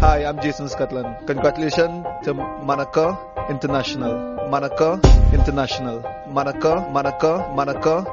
[0.00, 1.26] Hi, I'm Jason Scotland.
[1.26, 3.18] Congratulations to Monaco
[3.50, 4.48] International.
[4.48, 5.00] Monaco
[5.32, 6.04] International.
[6.28, 8.06] Monaco, Monaco, Monaco.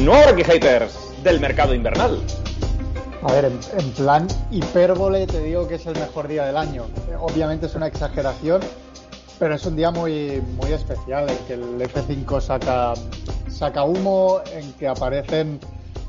[0.00, 0.14] No
[0.44, 2.20] Haters del mercado invernal.
[3.22, 6.86] A ver, en, en, plan hipérbole te digo que es el mejor día del año.
[7.20, 8.62] Obviamente es una exageración,
[9.38, 12.94] pero es un día muy, muy especial en que el F5 saca,
[13.48, 15.60] saca humo, en que aparecen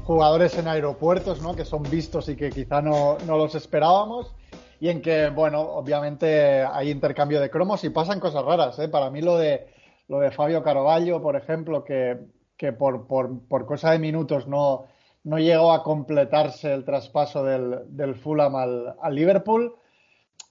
[0.04, 1.56] jugadores en aeropuertos, ¿no?
[1.56, 4.34] Que son vistos y que quizá no, no los esperábamos.
[4.80, 8.90] Y en que, bueno, obviamente hay intercambio de cromos y pasan cosas raras, ¿eh?
[8.90, 9.68] Para mí lo de,
[10.08, 12.18] lo de Fabio Carvalho, por ejemplo, que,
[12.58, 14.86] que por, por, por cosa de minutos no,
[15.24, 19.76] no llegó a completarse el traspaso del, del Fulham al, al, Liverpool.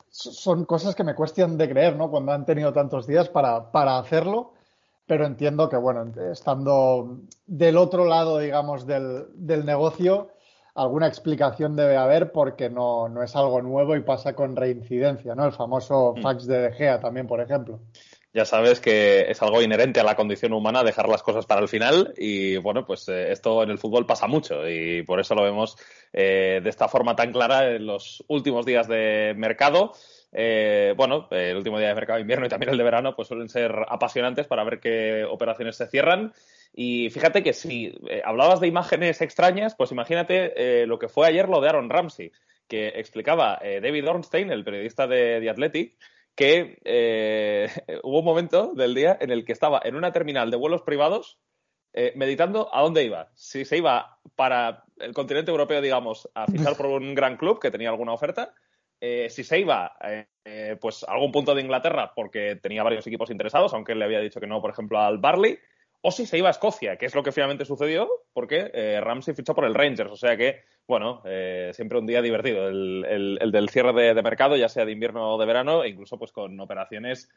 [0.08, 2.10] Son cosas que me cuestan de creer, ¿no?
[2.10, 4.52] Cuando han tenido tantos días para, para hacerlo.
[5.10, 10.28] Pero entiendo que, bueno, estando del otro lado, digamos, del, del negocio,
[10.76, 15.46] alguna explicación debe haber porque no, no, es algo nuevo y pasa con reincidencia, ¿no?
[15.46, 17.80] El famoso fax de De Gea también, por ejemplo
[18.32, 21.68] ya sabes que es algo inherente a la condición humana dejar las cosas para el
[21.68, 25.42] final y bueno, pues eh, esto en el fútbol pasa mucho y por eso lo
[25.42, 25.76] vemos
[26.12, 29.92] eh, de esta forma tan clara en los últimos días de mercado.
[30.32, 33.28] Eh, bueno, el último día de mercado de invierno y también el de verano pues
[33.28, 36.32] suelen ser apasionantes para ver qué operaciones se cierran.
[36.72, 41.60] Y fíjate que si hablabas de imágenes extrañas, pues imagínate lo que fue ayer lo
[41.60, 42.30] de Aaron Ramsey,
[42.68, 45.96] que explicaba David Ornstein, el periodista de The Athletic,
[46.40, 47.68] que eh,
[48.02, 51.38] hubo un momento del día en el que estaba en una terminal de vuelos privados
[51.92, 53.30] eh, meditando a dónde iba.
[53.34, 57.70] Si se iba para el continente europeo, digamos, a fichar por un gran club que
[57.70, 58.54] tenía alguna oferta,
[59.00, 59.96] eh, si se iba
[60.44, 64.20] eh, pues a algún punto de Inglaterra porque tenía varios equipos interesados, aunque le había
[64.20, 65.58] dicho que no, por ejemplo, al Barley,
[66.02, 69.34] o si se iba a Escocia, que es lo que finalmente sucedió, porque eh, Ramsey
[69.34, 70.10] fichó por el Rangers.
[70.10, 74.14] O sea que, bueno, eh, siempre un día divertido, el, el, el del cierre de,
[74.14, 77.28] de, mercado, ya sea de invierno o de verano, e incluso pues con operaciones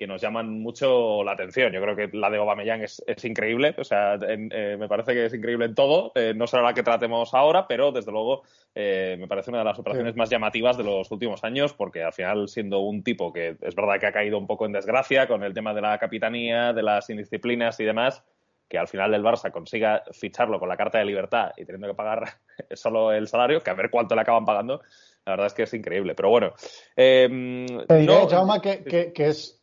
[0.00, 1.74] que nos llaman mucho la atención.
[1.74, 5.12] Yo creo que la de Aubameyang es, es increíble, o sea, en, eh, me parece
[5.12, 6.12] que es increíble en todo.
[6.14, 8.42] Eh, no será la que tratemos ahora, pero desde luego
[8.74, 10.18] eh, me parece una de las operaciones sí.
[10.18, 14.00] más llamativas de los últimos años, porque al final, siendo un tipo que es verdad
[14.00, 17.10] que ha caído un poco en desgracia con el tema de la capitanía, de las
[17.10, 18.24] indisciplinas y demás,
[18.70, 21.94] que al final el Barça consiga ficharlo con la carta de libertad y teniendo que
[21.94, 22.24] pagar
[22.72, 24.80] solo el salario, que a ver cuánto le acaban pagando,
[25.26, 26.14] la verdad es que es increíble.
[26.14, 26.54] Pero bueno.
[26.94, 29.59] Te diré, no, Jaume, que, que, que es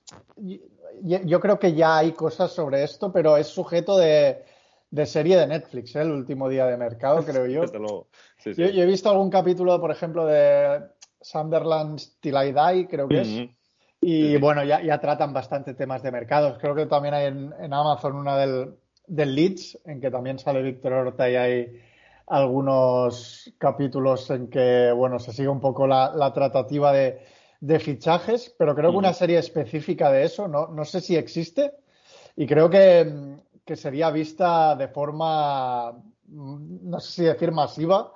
[1.02, 4.44] yo creo que ya hay cosas sobre esto, pero es sujeto de,
[4.90, 6.02] de serie de Netflix, ¿eh?
[6.02, 7.62] el último día de mercado, creo yo.
[7.62, 8.08] Desde luego.
[8.38, 8.62] Sí, sí.
[8.62, 10.82] Yo, yo, he visto algún capítulo, por ejemplo, de
[11.22, 13.28] Sunderland Till I Die, creo que es.
[13.28, 13.54] Mm -hmm.
[14.00, 16.58] Y sí, bueno, ya, ya, tratan bastante temas de mercados.
[16.60, 18.76] Creo que también hay en, en Amazon una del,
[19.08, 21.82] del, Leeds, en que también sale Víctor Horta y hay
[22.28, 27.20] algunos capítulos en que, bueno, se sigue un poco la, la tratativa de
[27.60, 31.74] de fichajes, pero creo que una serie específica de eso, no, no sé si existe,
[32.36, 35.94] y creo que, que, sería vista de forma,
[36.28, 38.14] no sé si decir masiva,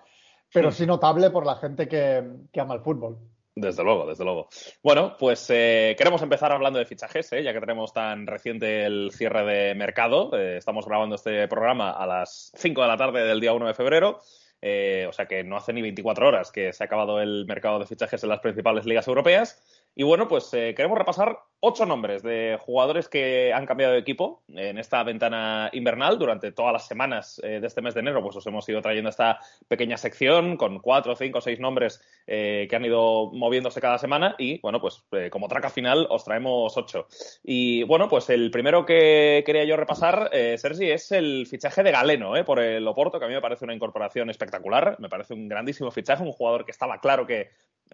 [0.54, 3.18] pero sí notable por la gente que, que ama el fútbol.
[3.54, 4.48] Desde luego, desde luego.
[4.82, 7.44] Bueno, pues eh, queremos empezar hablando de fichajes, ¿eh?
[7.44, 10.38] ya que tenemos tan reciente el cierre de mercado.
[10.38, 13.74] Eh, estamos grabando este programa a las 5 de la tarde del día 1 de
[13.74, 14.22] febrero.
[14.62, 17.80] Eh, o sea que no hace ni 24 horas que se ha acabado el mercado
[17.80, 19.90] de fichajes en las principales ligas europeas.
[19.94, 24.42] Y bueno, pues eh, queremos repasar ocho nombres de jugadores que han cambiado de equipo
[24.48, 26.18] en esta ventana invernal.
[26.18, 29.10] Durante todas las semanas eh, de este mes de enero, pues os hemos ido trayendo
[29.10, 34.34] esta pequeña sección con cuatro, cinco, seis nombres eh, que han ido moviéndose cada semana.
[34.40, 37.08] Y bueno, pues como traca final os traemos ocho.
[37.44, 42.34] Y bueno, pues el primero que quería yo repasar, Sergi, es el fichaje de Galeno
[42.46, 44.96] por el Oporto, que a mí me parece una incorporación espectacular.
[45.00, 47.50] Me parece un grandísimo fichaje, un jugador que estaba claro que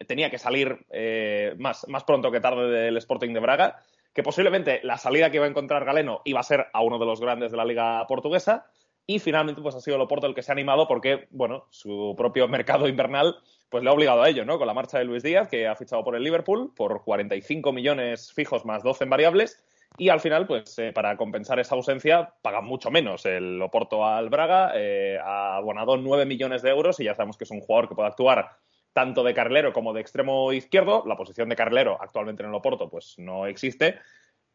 [0.06, 3.80] tenía que salir eh, más, más, pronto que tarde del Sporting de Braga,
[4.14, 7.06] que posiblemente la salida que iba a encontrar Galeno iba a ser a uno de
[7.06, 8.66] los grandes de la liga portuguesa,
[9.06, 12.14] y finalmente pues ha sido el Oporto el que se ha animado porque, bueno, su
[12.18, 13.38] propio mercado invernal
[13.70, 14.58] pues le ha obligado a ello, ¿no?
[14.58, 18.34] Con la marcha de Luis Díaz, que ha fichado por el Liverpool por 45 millones
[18.34, 19.64] fijos más 12 en variables,
[19.98, 23.26] y al final, pues eh, para compensar esa ausencia, pagan mucho menos.
[23.26, 27.46] El Oporto al Braga eh, ha abonado 9 millones de euros y ya sabemos que
[27.46, 28.52] es un jugador que puede actuar
[28.98, 31.04] tanto de carrilero como de extremo izquierdo.
[31.06, 34.00] La posición de carrilero actualmente en el Oporto pues no existe.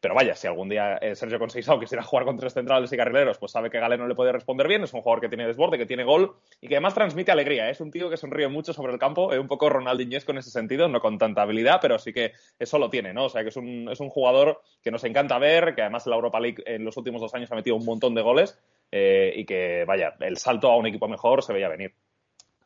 [0.01, 3.37] Pero vaya, si algún día eh, Sergio Conceição quisiera jugar con tres centrales y carrileros,
[3.37, 4.83] pues sabe que Galeno le puede responder bien.
[4.83, 7.69] Es un jugador que tiene desborde, que tiene gol y que además transmite alegría.
[7.69, 7.71] ¿eh?
[7.71, 10.51] Es un tío que sonríe mucho sobre el campo, es un poco Ronaldinho en ese
[10.51, 13.27] sentido, no con tanta habilidad, pero sí que eso lo tiene, ¿no?
[13.27, 16.09] O sea, que es un, es un jugador que nos encanta ver, que además en
[16.09, 18.59] la Europa League en los últimos dos años ha metido un montón de goles
[18.91, 21.95] eh, y que, vaya, el salto a un equipo mejor se veía venir.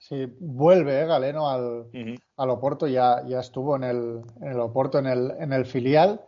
[0.07, 1.05] Sí, vuelve ¿eh?
[1.05, 1.87] Galeno al,
[2.37, 6.21] al, Oporto, ya, ya estuvo en el, en el Oporto, en el, en el filial.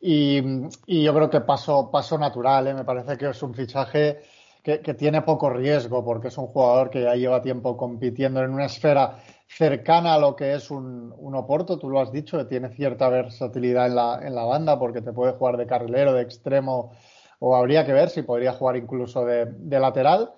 [0.00, 0.40] Y,
[0.86, 2.74] y, yo creo que paso, paso natural, ¿eh?
[2.74, 4.18] me parece que es un fichaje
[4.64, 8.50] que, que, tiene poco riesgo, porque es un jugador que ya lleva tiempo compitiendo en
[8.50, 12.46] una esfera cercana a lo que es un, un Oporto, tú lo has dicho, que
[12.46, 16.22] tiene cierta versatilidad en la, en la banda, porque te puede jugar de carrilero, de
[16.22, 16.90] extremo,
[17.38, 20.32] o habría que ver si podría jugar incluso de, de lateral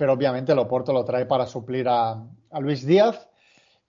[0.00, 2.24] pero obviamente el Oporto lo trae para suplir a,
[2.58, 3.28] Luis Díaz.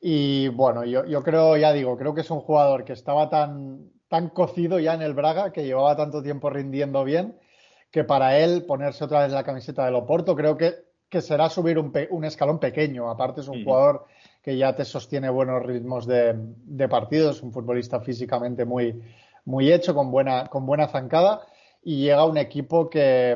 [0.02, 3.90] Y bueno, yo, yo, creo, ya digo, creo que es un jugador que estaba tan,
[4.10, 7.40] tan cocido ya en el Braga, que llevaba tanto tiempo rindiendo bien,
[7.92, 10.74] que para él ponerse otra vez la camiseta del Oporto creo que,
[11.08, 13.10] que será subir un, un, escalón pequeño.
[13.10, 14.04] Aparte es un jugador
[14.44, 19.02] que ya te sostiene buenos ritmos de, de partido, es un futbolista físicamente muy,
[19.46, 21.48] muy hecho, con buena, con buena zancada
[21.84, 23.36] y llega un equipo que,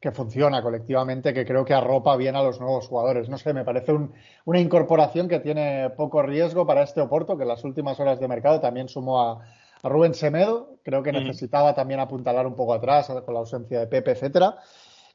[0.00, 3.28] que, funciona colectivamente, que creo que arropa bien a los nuevos jugadores.
[3.30, 4.12] No sé, me parece un,
[4.44, 8.28] una incorporación que tiene poco riesgo para este Oporto, que en las últimas horas de
[8.28, 9.40] mercado también sumó a,
[9.82, 10.76] a Rubén Semedo.
[10.82, 14.56] Creo que necesitaba también apuntalar un poco atrás con la ausencia de Pepe, etcétera.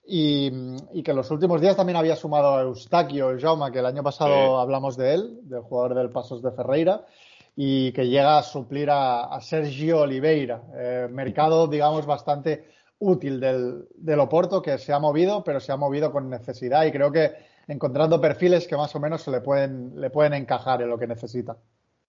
[0.07, 0.51] Y,
[0.93, 4.03] y, que en los últimos días también había sumado a Eustaquio Jauma, que el año
[4.03, 7.05] pasado hablamos de él, del jugador del Pasos de Ferreira
[7.55, 10.61] y que llega a suplir a, Sergio Oliveira.
[10.75, 12.65] Eh, mercado, digamos, bastante
[12.99, 16.91] útil del, del, Oporto que se ha movido, pero se ha movido con necesidad y
[16.91, 17.33] creo que
[17.67, 21.07] encontrando perfiles que más o menos se le pueden, le pueden encajar en lo que
[21.07, 21.57] necesita.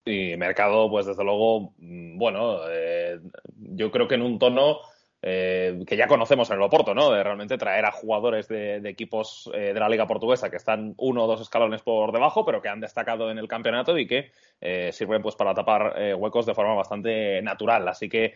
[0.04, 3.18] Y mercado, pues desde luego, mm, bueno, eh,
[3.56, 4.78] yo creo que en un tono
[5.28, 7.10] eh, que ya conocemos en el Oporto, ¿no?
[7.10, 11.24] De realmente traer a jugadores de, equipos eh, de la Liga Portuguesa que están uno
[11.24, 14.30] o dos escalones por debajo, pero que han destacado en el campeonato y que
[14.60, 17.88] eh, sirven pues para tapar huecos de forma bastante natural.
[17.88, 18.34] Así que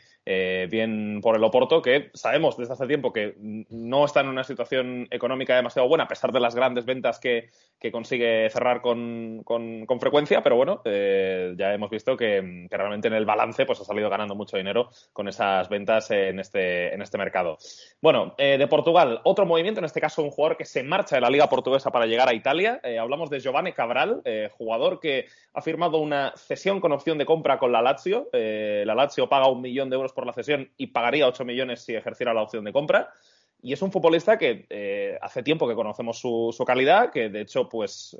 [0.69, 5.07] bien por el Oporto, que sabemos desde hace tiempo que no está en una situación
[5.13, 7.51] económica demasiado buena, a pesar de las grandes ventas que,
[7.93, 13.25] consigue cerrar con, con, frecuencia, pero bueno, ya hemos visto que, que, realmente en el
[13.25, 17.59] balance pues ha salido ganando mucho dinero con esas ventas en este en este mercado.
[18.01, 21.21] Bueno, eh, de Portugal, otro movimiento, en este caso un jugador que se marcha de
[21.21, 22.81] la Liga Portuguesa para llegar a Italia.
[22.83, 27.27] Eh, hablamos de Giovanni Cabral, eh, jugador que ha firmado una cesión con opción de
[27.27, 28.29] compra con la Lazio.
[28.33, 31.95] la Lazio paga un millón de euros por la cesión y pagaría ocho millones si
[31.95, 33.13] ejerciera la opción de compra.
[33.63, 37.69] Y es un futbolista que hace tiempo que conocemos su, su, calidad, que de hecho,
[37.69, 38.19] pues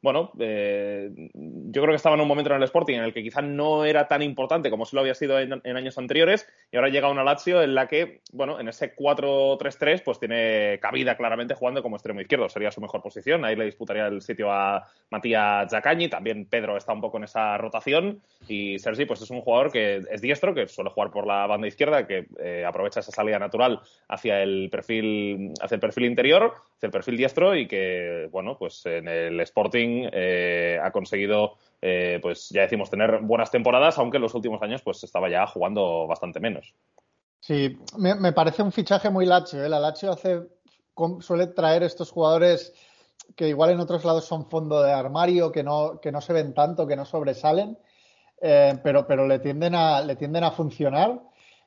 [0.00, 3.22] bueno, eh, yo creo que estaba en un momento en el Sporting en el que
[3.22, 6.88] quizá no era tan importante como si lo había sido en, años anteriores y ahora
[6.88, 11.82] llega una Lazio en la que, bueno, en ese 4-3-3 pues tiene cabida claramente jugando
[11.82, 16.08] como extremo izquierdo, sería su mejor posición, ahí le disputaría el sitio a Matías Zacañi,
[16.08, 18.20] también Pedro está un poco en esa rotación.
[18.46, 21.66] Y Sergi pues es un jugador que es diestro, que suele jugar por la banda
[21.66, 26.86] izquierda, que eh, aprovecha esa salida natural hacia el perfil hacia el perfil interior, hacia
[26.86, 32.48] el perfil diestro y que, bueno, pues en el Sporting eh, ha conseguido, eh, pues
[32.50, 36.40] ya decimos, tener buenas temporadas, aunque en los últimos años pues estaba ya jugando bastante
[36.40, 36.74] menos.
[37.40, 39.64] Sí, me, parece un fichaje muy Lazio.
[39.64, 39.68] ¿eh?
[39.68, 40.42] La Lazio hace,
[41.20, 42.74] suele traer estos jugadores
[43.36, 46.54] que igual en otros lados son fondo de armario, que no, que no se ven
[46.54, 47.78] tanto, que no sobresalen,
[48.40, 51.20] pero, pero le, tienden a, le tienden a funcionar.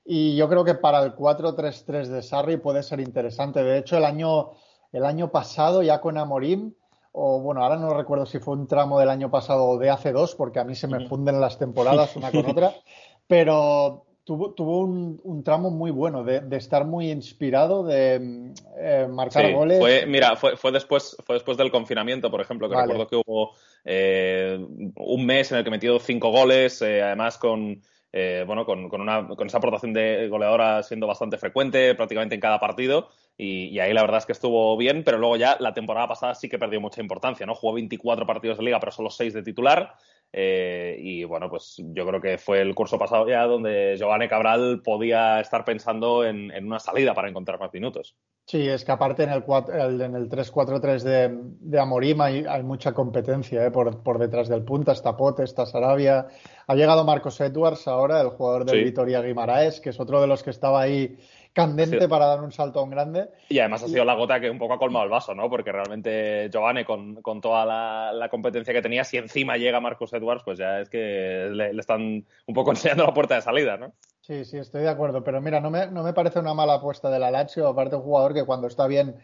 [0.04, 3.64] Y yo creo que para el 4-3-3 de Sarri puede ser interesante.
[3.64, 4.52] De hecho, el año,
[4.92, 6.74] el año pasado, ya con Amorim,
[7.12, 10.12] o bueno, ahora no recuerdo si fue un tramo del año pasado o de hace
[10.12, 12.74] dos, porque a mí se me funden las temporadas una con otra,
[13.28, 19.80] pero tuvo, tuvo un, tramo muy bueno de, estar muy inspirado, de eh, marcar goles.
[19.80, 23.52] Fue, mira, fue, fue, después, fue después del confinamiento, por ejemplo, que recuerdo que hubo
[23.84, 24.60] eh,
[24.96, 27.82] un mes en el que metió cinco goles, eh, además con
[28.14, 32.42] eh, bueno, con, con, una, con esa aportación de goleadora siendo bastante frecuente, prácticamente en
[32.42, 33.10] cada partido.
[33.44, 36.48] Y, ahí la verdad es que estuvo bien, pero luego ya la temporada pasada sí
[36.48, 37.56] que perdió mucha importancia, ¿no?
[37.56, 39.96] Jugó 24 partidos de liga, pero solo 6 de titular.
[40.32, 44.84] Eh, y bueno, pues yo creo que fue el curso pasado ya donde Giovanni Cabral
[44.84, 48.16] podía estar pensando en, una salida para encontrar más minutos.
[48.46, 53.66] Sí, es que aparte en el, en el 3-4-3 de, de Amorim hay, mucha competencia
[53.66, 53.72] ¿eh?
[53.72, 54.92] por, por, detrás del punta.
[54.92, 56.28] Está Pote, está Sarabia.
[56.68, 60.44] Ha llegado Marcos Edwards ahora, el jugador del Vitoria Guimaraes, que es otro de los
[60.44, 61.18] que estaba ahí
[61.54, 63.30] candente para dar un salto en grande.
[63.50, 65.50] Y además ha sido la gota que un poco ha colmado el vaso, ¿no?
[65.50, 70.58] Porque realmente Giovanni, con, toda la, competencia que tenía, si encima llega Marcos Edwards, pues
[70.58, 73.94] ya es que le, están un poco enseñando la puerta de salida, ¿no?
[74.22, 75.24] Sí, sí, estoy de acuerdo.
[75.24, 77.68] Pero mira, no me, no me parece una mala apuesta de la Lazio.
[77.68, 79.16] Aparte, un jugador que cuando está bien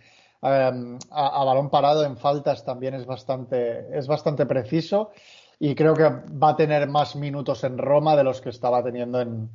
[0.42, 5.12] em, a, balón parado en faltas también es bastante, es bastante preciso.
[5.60, 9.22] Y creo que va a tener más minutos en Roma de los que estaba teniendo
[9.22, 9.50] en,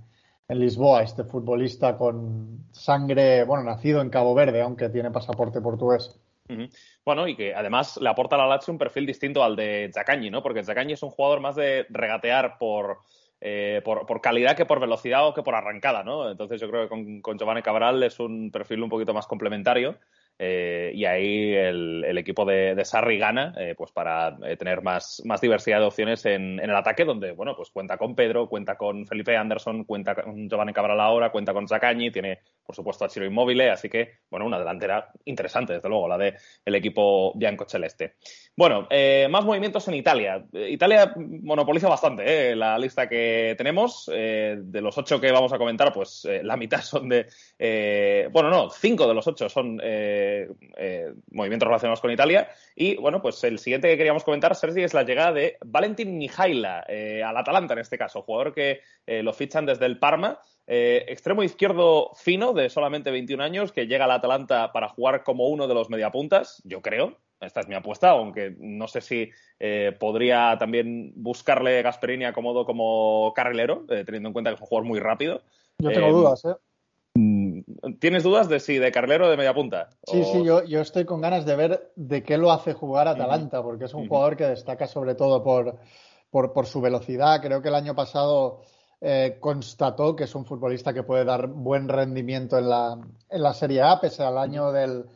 [0.49, 6.19] en Lisboa, este futbolista con sangre, bueno, nacido en Cabo Verde, aunque tiene pasaporte portugués.
[7.05, 10.29] Bueno, y que además le aporta a la Lazio un perfil distinto al de Zaccañi,
[10.29, 10.43] ¿no?
[10.43, 12.99] Porque Zaccañi es un jugador más de regatear por,
[13.41, 16.31] eh, por, calidad que por velocidad o que por arrancada, ¿no?
[16.31, 19.97] Entonces yo creo que con Giovanni Cabral es un perfil un poquito más complementario
[20.39, 25.41] eh, y ahí el, equipo de, Sarri gana eh, pues para eh, tener más, más,
[25.41, 29.37] diversidad de opciones en, el ataque, donde bueno, pues cuenta con Pedro, cuenta con Felipe
[29.37, 33.61] Anderson, cuenta con Giovanni Cabral ahora, cuenta con Zaccañi, tiene por supuesto a Chiro Inmóvil,
[33.63, 36.35] así que bueno, una delantera interesante, desde luego, la del
[36.65, 38.15] el equipo bianco celeste.
[38.57, 40.45] Bueno, eh, más movimientos en Italia.
[40.53, 44.07] Italia monopoliza bastante la lista que tenemos.
[44.07, 47.27] de los ocho que vamos a comentar, pues la mitad son de.
[48.33, 49.81] bueno, no, cinco de los ocho son
[50.77, 52.49] eh, movimientos relacionados con Italia.
[52.75, 56.85] Y bueno, pues el siguiente que queríamos comentar, Sergi, es la llegada de Valentin Mijaila
[56.89, 60.39] eh, al Atalanta en este caso, jugador que eh, lo fichan desde el Parma.
[60.67, 65.49] Eh, extremo izquierdo fino de solamente 21 años que llega al Atalanta para jugar como
[65.49, 67.19] uno de los mediapuntas, yo creo.
[67.41, 69.29] Esta es mi apuesta, aunque no sé si
[69.99, 75.01] podría también buscarle Gasperini acomodo como carrilero, teniendo en cuenta que es un jugador muy
[75.01, 75.43] rápido.
[75.79, 76.55] Yo tengo dudas, ¿eh?
[77.99, 79.91] ¿Tienes dudas de si de carrilero o de media punta?
[80.05, 80.25] Sí, o...
[80.25, 83.63] sí, yo, yo, estoy con ganas de ver de qué lo hace jugar Atalanta, uh
[83.63, 83.67] -huh.
[83.67, 84.09] porque es un uh -huh.
[84.09, 85.77] jugador que destaca sobre todo por,
[86.31, 87.41] por, por, su velocidad.
[87.43, 88.61] Creo que el año pasado
[89.01, 92.99] eh, constató que es un futbolista que puede dar buen rendimiento en la,
[93.29, 95.07] en la Serie A, pese al año del,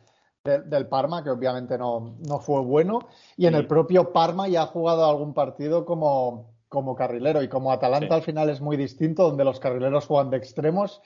[0.43, 2.99] de, del Parma, que obviamente no, no fue bueno.
[3.37, 7.41] Y en el propio Parma ya ha jugado algún partido como, como carrilero.
[7.41, 8.13] Y como Atalanta sí.
[8.15, 11.01] al final es muy distinto, donde los carrileros juegan de extremos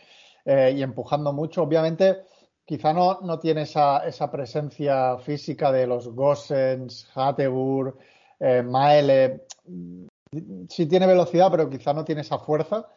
[0.45, 1.63] eh, y empujando mucho.
[1.63, 2.23] Obviamente,
[2.65, 7.97] quizá no, no tiene esa, esa, presencia física de los Gossens, Hatebur,
[8.39, 9.45] eh, Maele.
[10.69, 12.87] Sí tiene velocidad, pero quizá no tiene esa fuerza.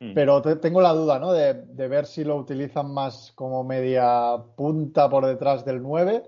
[0.00, 0.14] Mm.
[0.14, 1.32] Pero te, tengo la duda, ¿no?
[1.32, 6.22] De, de, ver si lo utilizan más como media punta por detrás del 9,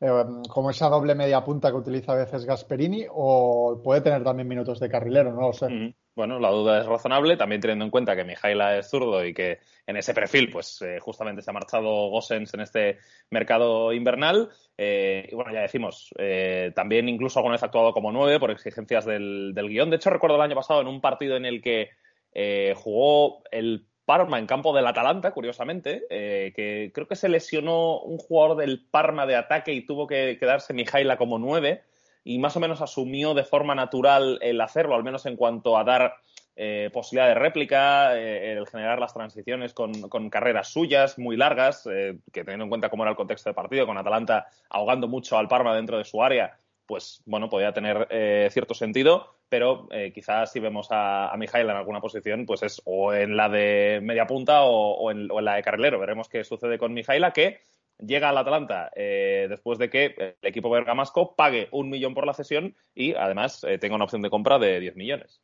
[0.00, 4.46] eh, como esa doble media punta que utiliza a veces Gasperini, o puede tener también
[4.46, 5.68] minutos de carrilero, no lo sé.
[5.68, 9.34] Mm bueno, la duda es razonable, también teniendo en cuenta que Mijaila es zurdo y
[9.34, 12.98] que en ese perfil, pues eh, justamente se ha marchado Gossens en este
[13.30, 14.50] mercado invernal.
[14.78, 18.50] Eh, y bueno, ya decimos, eh, también incluso alguna vez ha actuado como nueve por
[18.50, 19.90] exigencias del, del, guion.
[19.90, 21.90] De hecho, recuerdo el año pasado en un partido en el que
[22.34, 28.00] eh, jugó el Parma en campo del Atalanta, curiosamente, eh, que creo que se lesionó
[28.00, 31.84] un jugador del Parma de ataque y tuvo que quedarse Mijaila como nueve
[32.24, 35.84] y más o menos asumió de forma natural el hacerlo, al menos en cuanto a
[35.84, 36.14] dar
[36.56, 41.86] eh, posibilidad de réplica, eh, el generar las transiciones con, con carreras suyas muy largas,
[41.86, 45.36] eh, que teniendo en cuenta cómo era el contexto de partido, con Atalanta ahogando mucho
[45.36, 50.12] al Parma dentro de su área, pues bueno, podía tener eh, cierto sentido, pero eh,
[50.14, 54.00] quizás si vemos a, a Mijail en alguna posición, pues es o en la de
[54.02, 55.98] media punta o, o, en, o en, la de carrilero.
[55.98, 57.60] Veremos qué sucede con Mijaila, que
[57.98, 62.34] llega al Atalanta eh, después de que el equipo bergamasco pague un millón por la
[62.34, 65.40] cesión y además eh, tenga una opción de compra de 10 millones.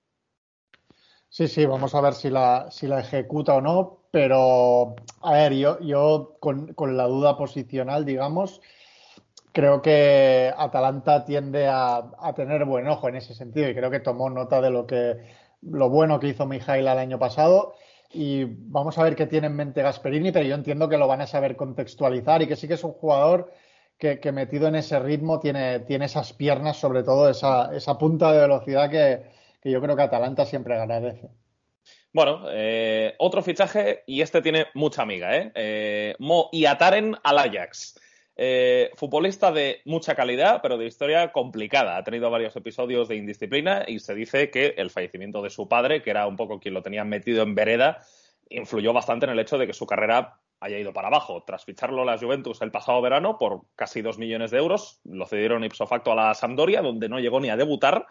[1.29, 5.55] Sí, sí, vamos a ver si la, si la ejecuta o no, pero a ver,
[5.55, 8.61] yo, yo con, con la duda posicional, digamos,
[9.53, 14.01] creo que Atalanta tiende a, a, tener buen ojo en ese sentido y creo que
[14.01, 15.19] tomó nota de lo que
[15.63, 17.75] lo bueno que hizo Mijail el año pasado
[18.13, 21.21] y vamos a ver qué tiene en mente Gasperini, pero yo entiendo que lo van
[21.21, 23.53] a saber contextualizar y que sí que es un jugador
[23.99, 28.41] que, metido en ese ritmo tiene, tiene esas piernas, sobre todo esa, esa punta de
[28.41, 29.25] velocidad que,
[29.63, 31.29] que, yo creo que Atalanta siempre agradece.
[32.13, 35.53] Bueno, eh, otro fichaje y este tiene mucha amiga, ¿eh?
[35.55, 38.01] eh Mo Iataren al Ajax.
[38.43, 41.99] Eh, futbolista de mucha calidad, pero de historia complicada.
[41.99, 46.01] Ha tenido varios episodios de indisciplina y se dice que el fallecimiento de su padre,
[46.01, 48.01] que era un poco quien lo tenía metido en vereda,
[48.49, 51.45] influyó bastante en el hecho de que su carrera haya ido para abajo.
[51.47, 55.63] Tras ficharlo la Juventus el pasado verano por casi dos millones de euros, lo cedieron
[55.63, 58.07] ipso facto a la Sampdoria, donde no llegó ni a debutar.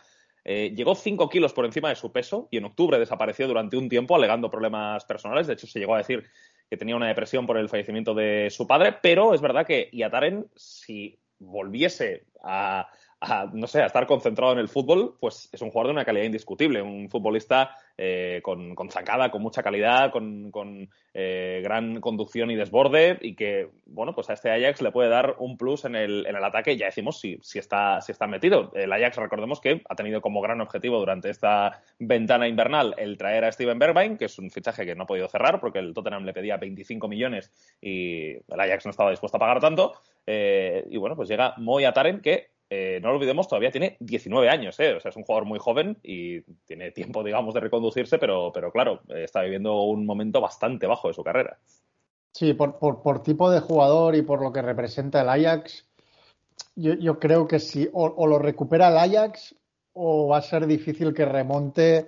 [0.45, 3.89] Eh, llegó 5 kilos por encima de su peso y en octubre desapareció durante un
[3.89, 5.47] tiempo alegando problemas personales.
[5.47, 6.23] De hecho, se llegó a decir
[6.69, 10.47] que tenía una depresión por el fallecimiento de su padre, pero es verdad que Iataren,
[10.55, 12.87] si volviese a,
[13.21, 16.05] a, no sé, a estar concentrado en el fútbol, pues es un jugador de una
[16.05, 21.99] calidad indiscutible, un futbolista eh, con, con, zancada, con mucha calidad, con, con eh, gran
[21.99, 25.83] conducción y desborde y que, bueno, pues a este Ajax le puede dar un plus
[25.83, 28.71] en el, en el ataque, ya decimos si, si, está, si está metido.
[28.73, 33.43] El Ajax, recordemos que ha tenido como gran objetivo durante esta ventana invernal el traer
[33.43, 36.23] a Steven Bergwijn, que es un fichaje que no ha podido cerrar porque el Tottenham
[36.23, 39.91] le pedía 25 millones y el Ajax no estaba dispuesto a pagar tanto.
[40.25, 44.47] Eh, y bueno, pues llega Moy Ataren, que eh, no lo olvidemos, todavía tiene 19
[44.47, 44.93] años, ¿eh?
[44.93, 48.71] o sea, es un jugador muy joven y tiene tiempo, digamos, de reconducirse, pero, pero
[48.71, 51.57] claro, está viviendo un momento bastante bajo de su carrera.
[52.31, 55.87] Sí, por, por, tipo de jugador y por lo que representa el Ajax,
[56.75, 59.55] yo, creo que sí, o, lo recupera el Ajax
[59.93, 62.07] o va a ser difícil que remonte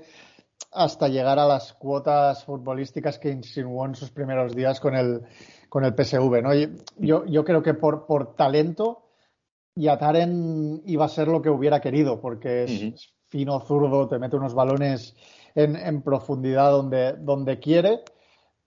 [0.71, 5.23] hasta llegar a las cuotas futbolísticas que insinuó en sus primeros días con el,
[5.67, 6.41] con el PSV.
[6.41, 6.53] ¿no?
[6.97, 9.10] Yo, yo creo que por, por talento
[9.75, 14.53] Yataren iba a ser lo que hubiera querido, porque es fino zurdo, te mete unos
[14.53, 15.15] balones
[15.55, 18.01] en, en profundidad donde, donde quiere,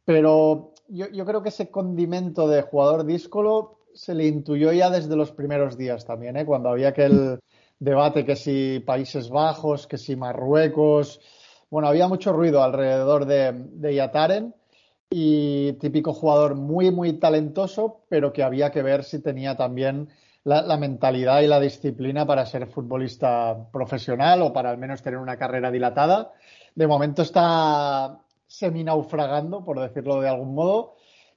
[0.04, 5.16] pero yo, yo, creo que ese condimento de jugador díscolo se le intuyó ya desde
[5.16, 6.46] los primeros días también, ¿eh?
[6.46, 7.38] cuando había aquel
[7.78, 11.20] debate que si Países Bajos, que si Marruecos.
[11.70, 14.54] Bueno, había mucho ruido alrededor de, de Yataren
[15.10, 20.08] y típico jugador muy, muy talentoso, pero que había que ver si tenía también
[20.44, 25.36] la, mentalidad y la disciplina para ser futbolista profesional o para al menos tener una
[25.36, 26.32] carrera dilatada.
[26.74, 30.96] De momento está semi-naufragando, por decirlo de algún modo,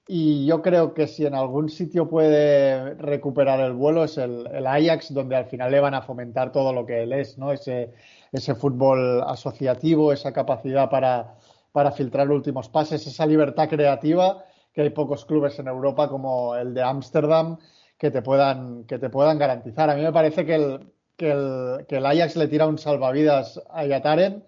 [0.09, 5.13] y yo creo que si en algún sitio puede recuperar el vuelo es el, Ajax,
[5.13, 7.51] donde al final le van a fomentar todo lo que él es, ¿no?
[7.51, 7.93] Ese,
[8.31, 11.35] ese fútbol asociativo, esa capacidad para,
[11.73, 16.73] para filtrar últimos pases, esa libertad creativa que hay pocos clubes en Europa como el
[16.73, 17.57] de Ámsterdam
[17.97, 19.89] que te puedan, que te puedan garantizar.
[19.89, 23.61] A mí me parece que el, que el, que el Ajax le tira un salvavidas
[23.69, 24.43] a Yataren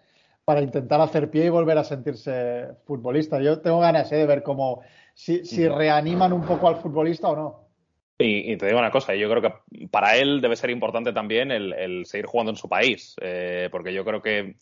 [0.46, 3.41] para intentar hacer pie y volver a sentirse futbolista.
[3.41, 4.18] Yo tengo ganas ¿eh?
[4.18, 4.82] de ver cómo
[5.13, 7.70] si, reaniman un poco al futbolista o no.
[8.18, 12.06] Y, te digo una cosa, yo creo que para él debe ser importante también el,
[12.06, 14.56] seguir jugando en su país, eh, porque yo creo que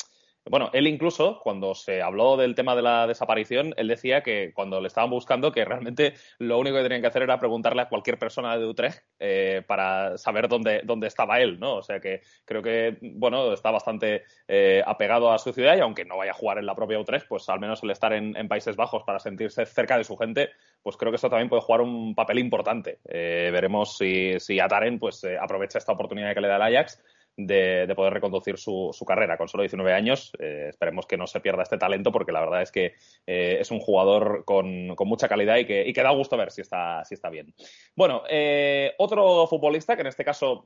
[0.50, 4.82] bueno, él incluso, cuando se habló del tema de la desaparición, él decía que cuando
[4.82, 8.18] le estaban buscando, que realmente lo único que tenían que hacer era preguntarle a cualquier
[8.18, 11.75] persona de Utrecht eh, para saber dónde, dónde estaba él, ¿no?
[11.75, 16.06] O sea que creo que, bueno, está bastante eh, apegado a su ciudad y aunque
[16.06, 18.77] no vaya a jugar en la propia Utrecht, pues al menos el estar en, Países
[18.77, 20.51] Bajos para sentirse cerca de su gente,
[20.82, 23.00] pues creo que eso también puede jugar un papel importante.
[23.04, 27.04] Eh, veremos si, si Ataren pues aprovecha esta oportunidad que le da el Ajax
[27.38, 30.32] de, poder reconducir su, su, carrera con solo 19 años.
[30.39, 32.96] Eh, esperemos que no se pierda este talento porque la verdad es que
[33.27, 36.51] eh, es un jugador con, con mucha calidad y que, y que, da gusto ver
[36.51, 37.53] si está, si está bien.
[37.96, 40.66] Bueno, eh, otro futbolista que en este caso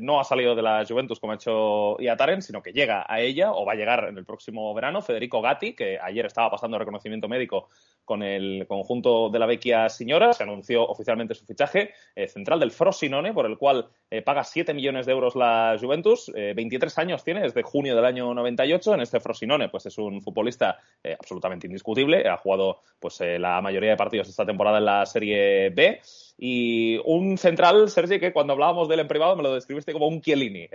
[0.00, 3.52] no ha salido de la Juventus como ha hecho Iataren, sino que llega a ella
[3.52, 7.28] o va a llegar en el próximo verano, Federico Gatti, que ayer estaba pasando reconocimiento
[7.28, 7.68] médico
[8.04, 10.32] con el conjunto de la Vecchia Signora.
[10.32, 11.92] Se anunció oficialmente su fichaje
[12.28, 13.88] central del Frosinone, por el cual
[14.24, 18.32] paga 7 millones de euros la Juventus 23 eh, años tiene, desde junio del año
[18.34, 18.94] 98.
[18.94, 22.28] En este Frosinone, pues es un futbolista eh, absolutamente indiscutible.
[22.28, 26.00] Ha jugado pues eh, la mayoría de partidos esta temporada en la Serie B.
[26.42, 30.08] Y un central, Sergi, que cuando hablábamos de él en privado me lo describiste como
[30.08, 30.68] un Chiellini.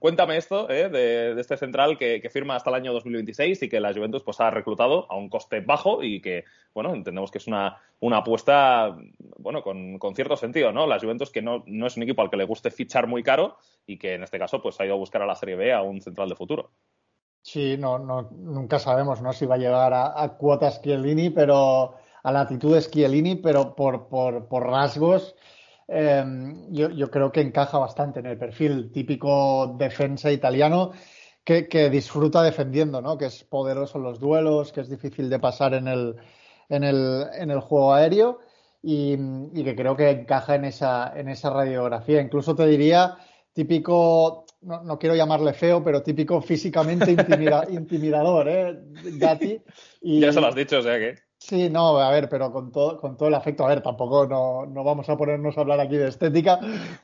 [0.00, 4.24] cuéntame esto de, este central que, firma hasta el año 2026 y que la Juventus
[4.24, 6.44] pues, ha reclutado a un coste bajo y que,
[6.74, 8.96] bueno, entendemos que es una, una apuesta,
[9.36, 10.88] bueno, con, con, cierto sentido, ¿no?
[10.88, 13.58] La Juventus que no, no es un equipo al que le guste fichar muy caro
[13.86, 15.82] y que en este caso pues ha ido a buscar a la Serie B a
[15.82, 16.72] un central de futuro.
[17.42, 19.32] Sí, no, no, nunca sabemos ¿no?
[19.32, 24.66] si va a llegar a, cuotas Chiellini, pero a latitudes Chiellini, pero por, por, por
[24.66, 25.34] rasgos
[25.86, 30.92] em, yo, yo, creo que encaja bastante en el perfil típico defensa italiano
[31.44, 33.16] que, que, disfruta defendiendo, ¿no?
[33.16, 36.16] que es poderoso en los duelos, que es difícil de pasar en el,
[36.68, 38.40] en el, en el juego aéreo
[38.82, 39.14] y,
[39.54, 42.20] y que creo que encaja en esa, en esa radiografía.
[42.20, 43.16] Incluso te diría
[43.58, 47.10] típico, no, quiero llamarle feo, pero típico físicamente
[47.70, 48.78] intimidador, ¿eh?
[49.18, 49.60] Gatti.
[50.00, 51.16] Y, ya se lo has dicho, o sea que.
[51.40, 54.66] Sí, no, a ver, pero con todo, con todo el afecto, a ver, tampoco no,
[54.66, 56.58] no vamos a ponernos a hablar aquí de estética,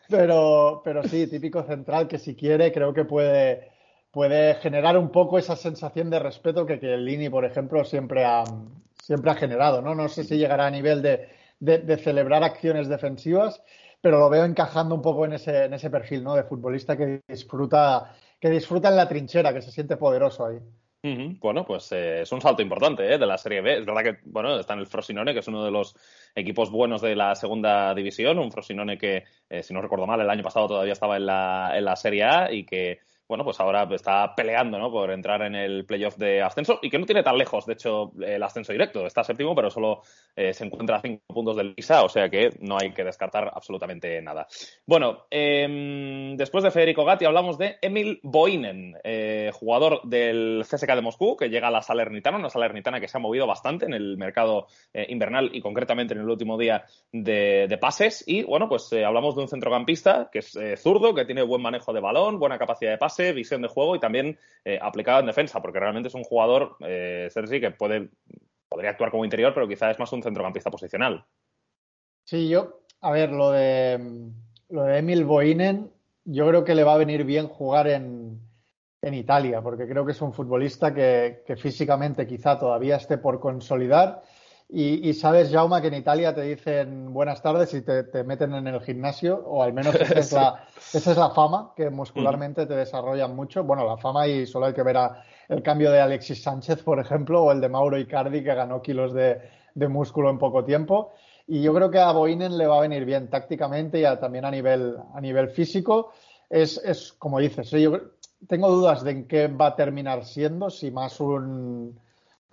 [0.09, 3.71] pero, pero sí, típico central que si quiere creo que puede,
[4.11, 8.25] puede generar un poco esa sensación de respeto que, que el Lini, por ejemplo, siempre
[8.25, 8.43] ha,
[9.01, 9.95] siempre ha generado, ¿no?
[9.95, 11.29] No sé si llegará a nivel de,
[11.61, 13.63] de celebrar acciones defensivas,
[14.01, 16.35] pero lo veo encajando un poco en ese, en ese perfil, ¿no?
[16.35, 20.59] De futbolista que disfruta, que disfruta en la trinchera, que se siente poderoso ahí.
[21.39, 23.19] Bueno, pues eh, es un salto importante ¿eh?
[23.19, 23.79] de la Serie B.
[23.79, 25.95] Es verdad que, bueno, está en el Frosinone, que es uno de los
[26.35, 28.39] equipos buenos de la segunda división.
[28.39, 31.73] Un Frosinone que, eh, si no recuerdo mal, el año pasado todavía estaba en la,
[31.77, 34.91] en la Serie A y que bueno, pues ahora está peleando ¿no?
[34.91, 38.13] por entrar en el playoff de ascenso y que no tiene tan lejos, de hecho,
[38.21, 39.07] el ascenso directo.
[39.07, 40.03] Está séptimo, pero solo
[40.37, 43.51] eh, se encuentra a cinco puntos del Lisa, o sea que no hay que descartar
[43.55, 44.47] absolutamente nada.
[44.87, 51.01] Bueno, em, después de Federico Gatti hablamos de Emil Boinen, eh, jugador del CSK de
[51.01, 54.19] Moscú, que llega a la Salernitana, una Salernitana que se ha movido bastante en el
[54.19, 58.23] mercado eh, invernal y concretamente en el último día de, pases.
[58.27, 62.01] Y bueno, pues hablamos de un centrocampista que es zurdo, que tiene buen manejo de
[62.01, 62.99] balón, buena capacidad de
[63.33, 67.29] visión de juego y también eh, aplicado en defensa, porque realmente es un jugador, eh,
[67.35, 68.09] que puede,
[68.69, 71.25] podría actuar como interior, pero quizá es más un centrocampista posicional.
[72.25, 74.31] Sí, yo, a ver, lo de
[74.71, 75.91] lo de Emil Boinen,
[76.25, 78.41] yo creo que le va a venir bien jugar en,
[79.03, 84.23] en Italia, porque creo que es un futbolista que físicamente quizá todavía esté por consolidar.
[84.77, 88.55] Y, y, sabes, Jauma, que en Italia te dicen buenas tardes y te, te meten
[88.55, 92.67] en el gimnasio, o al menos esa es, la, esa es la fama, que muscularmente
[92.67, 93.63] te desarrollan mucho.
[93.63, 96.99] Bueno, la fama y solo hay que ver a, el cambio de Alexis Sánchez, por
[96.99, 99.43] ejemplo, o el de Mauro Icardi, que ganó kilos de,
[99.77, 101.13] de músculo en poco tiempo.
[101.47, 104.45] Y yo creo que a Boinen le va a venir bien tácticamente y a, también
[104.45, 106.11] a nivel, a nivel físico.
[106.51, 107.83] Es, es como dices, ¿eh?
[107.83, 108.01] yo
[108.49, 111.97] tengo dudas de en qué va a terminar siendo, si más un,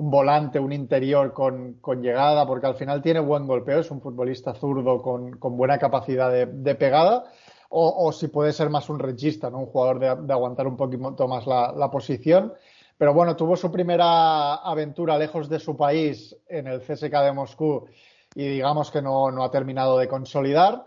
[0.02, 4.02] un volante, un interior con, con, llegada, porque al final tiene buen golpeo, es un
[4.02, 7.26] futbolista zurdo con, con buena capacidad de, de pegada,
[7.70, 9.60] o, si puede ser más un regista, ¿no?
[9.60, 12.54] un jugador de, de aguantar un poquito más la, la, posición.
[12.98, 17.86] Pero bueno, tuvo su primera aventura lejos de su país en el CSK de Moscú
[18.36, 20.86] y digamos que no, no ha terminado de consolidar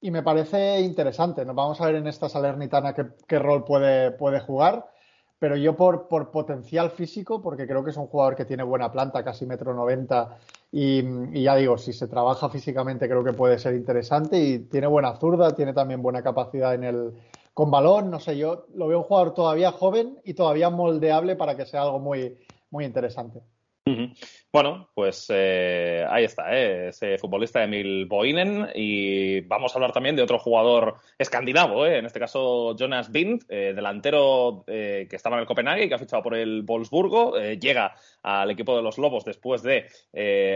[0.00, 1.44] y me parece interesante.
[1.44, 4.86] Nos vamos a ver en esta Salernitana qué, qué rol puede, puede, jugar.
[5.38, 8.90] Pero yo por, por, potencial físico, porque creo que es un jugador que tiene buena
[8.90, 10.38] planta, casi metro noventa,
[10.72, 15.14] y, ya digo, si se trabaja físicamente creo que puede ser interesante y tiene buena
[15.16, 17.12] zurda, tiene también buena capacidad en el
[17.54, 21.56] con balón, no sé, yo lo veo un jugador todavía joven y todavía moldeable para
[21.56, 22.36] que sea algo muy,
[22.70, 23.40] muy interesante.
[24.56, 26.88] Bueno, pues eh, ahí está, ¿eh?
[26.88, 28.68] ese futbolista Emil Boinen.
[28.74, 31.98] Y vamos a hablar también de otro jugador escandinavo, ¿eh?
[31.98, 35.94] en este caso Jonas Bind, eh, delantero eh, que estaba en el Copenhague y que
[35.94, 37.38] ha fichado por el Wolfsburgo.
[37.38, 39.86] Eh, llega al equipo de los Lobos después de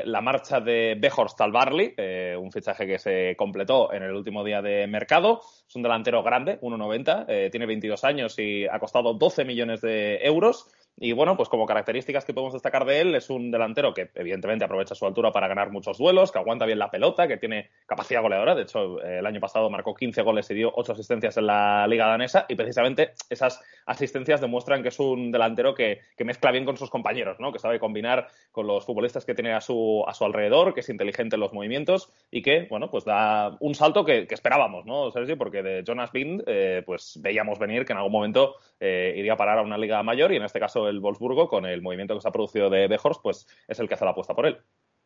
[0.07, 1.95] la marcha de Bejorst al Barley,
[2.39, 5.43] un fichaje que se completó en el último día de mercado.
[5.69, 10.67] Es un delantero grande, 1,90, tiene 22 años y ha costado 12 millones de euros.
[10.97, 14.65] Y bueno, pues como características que podemos destacar de él, es un delantero que evidentemente
[14.65, 18.21] aprovecha su altura para ganar muchos duelos, que aguanta bien la pelota, que tiene capacidad
[18.21, 18.55] goleadora.
[18.55, 22.07] De hecho, el año pasado marcó 15 goles y dio 8 asistencias en la liga
[22.07, 22.45] danesa.
[22.49, 26.91] Y precisamente esas asistencias demuestran que es un delantero que, que mezcla bien con sus
[26.91, 27.53] compañeros, ¿no?
[27.53, 30.89] que sabe combinar con los futbolistas que tiene a su, a su alrededor, que es
[30.89, 35.11] inteligente en los movimientos y que, bueno, pues da un salto que, que esperábamos, ¿no,
[35.11, 35.39] Sergio?
[35.39, 39.37] Porque de Jonas Bind, eh, pues veíamos venir que en algún momento eh, iría a
[39.37, 42.21] parar a una liga mayor y en este caso el Wolfsburgo, con el movimiento que
[42.21, 44.59] se ha producido de Bejors, pues es el que hace la apuesta por él.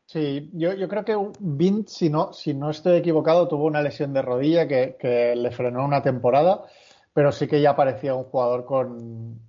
[0.07, 4.23] Sí, yo, creo que Vint, si no, si no estoy equivocado, tuvo una lesión de
[4.23, 6.65] rodilla que, le frenó una temporada,
[7.13, 9.41] pero sí que ya parecía un jugador con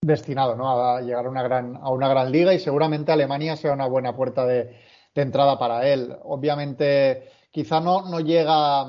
[0.00, 0.70] destinado ¿no?
[0.70, 4.16] a llegar a una gran, a una gran liga y seguramente Alemania sea una buena
[4.16, 4.76] puerta de,
[5.14, 6.16] de entrada para él.
[6.22, 8.80] Obviamente, quizá no, no llega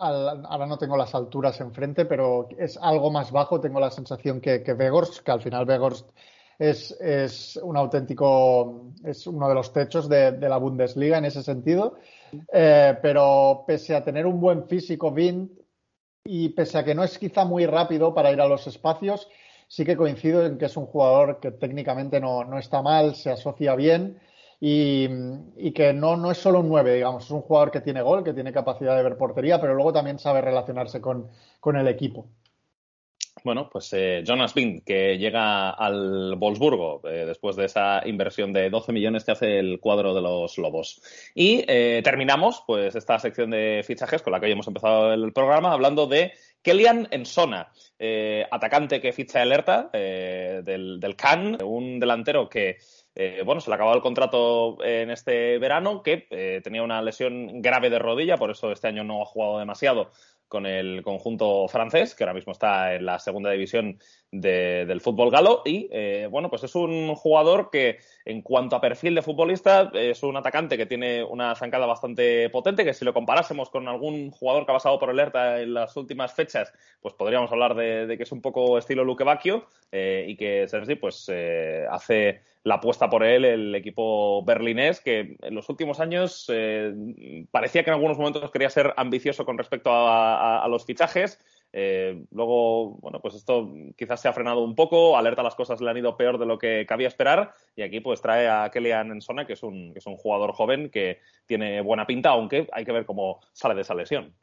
[0.00, 3.60] al, ahora no tengo las alturas enfrente, pero es algo más bajo.
[3.60, 6.06] Tengo la sensación que, que que al final Vegors
[6.60, 11.96] es, es, un auténtico, es uno de los techos de, la Bundesliga en ese sentido.
[12.52, 15.50] Eh, pero pese a tener un buen físico, Vint,
[16.22, 19.26] y pese a que no es quizá muy rápido para ir a los espacios,
[19.68, 23.30] sí que coincido en que es un jugador que técnicamente no, no está mal, se
[23.30, 24.20] asocia bien
[24.60, 25.08] y,
[25.56, 28.22] y, que no, no es solo un 9, digamos, es un jugador que tiene gol,
[28.22, 32.26] que tiene capacidad de ver portería, pero luego también sabe relacionarse con, con el equipo.
[33.42, 38.68] Bueno, pues eh, Jonas Bind, que llega al Wolfsburgo eh, después de esa inversión de
[38.68, 41.00] 12 millones que hace el cuadro de los Lobos.
[41.34, 45.32] Y eh, terminamos pues esta sección de fichajes con la que hoy hemos empezado el
[45.32, 52.48] programa hablando de Kellyan Ensona, eh, atacante que ficha alerta del, del Cannes, un delantero
[52.48, 52.78] que
[53.44, 57.98] bueno, se le acabó el contrato en este verano, que tenía una lesión grave de
[57.98, 60.10] rodilla, por eso este año no ha jugado demasiado
[60.50, 64.00] con el conjunto francés, que ahora mismo está en la segunda división
[64.32, 65.62] de, del fútbol galo.
[65.64, 70.24] Y eh, bueno, pues es un jugador que, en cuanto a perfil de futbolista, es
[70.24, 74.66] un atacante que tiene una zancada bastante potente, que si lo comparásemos con algún jugador
[74.66, 78.24] que ha pasado por el ERTA en las últimas fechas, pues podríamos hablar de, que
[78.24, 83.08] es un poco estilo Luque Bacchio eh, y que Sergi pues eh, hace la apuesta
[83.08, 86.94] por él el equipo berlinés, que en los últimos años eh,
[87.50, 91.38] parecía que en algunos momentos quería ser ambicioso con respecto a, a, a los fichajes.
[91.72, 95.88] Eh, luego, bueno, pues esto quizás se ha frenado un poco, alerta las cosas le
[95.88, 99.46] han ido peor de lo que cabía esperar y aquí pues trae a Kellyan Ensona,
[99.46, 102.92] que es un, que es un jugador joven que tiene buena pinta, aunque hay que
[102.92, 104.34] ver cómo sale de esa lesión.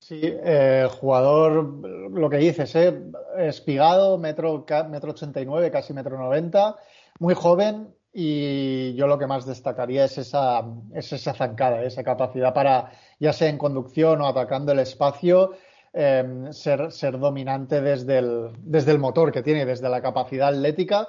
[0.00, 1.64] Sí, eh, jugador,
[2.10, 2.94] lo que dices, eh,
[3.38, 6.76] espigado, metro, metro 89, casi metro 90,
[7.20, 12.54] muy joven y yo lo que más destacaría es esa, es esa zancada, esa capacidad
[12.54, 15.52] para, ya sea en conducción o atacando el espacio,
[15.92, 21.08] eh, ser, ser, dominante desde el, desde el, motor que tiene, desde la capacidad atlética.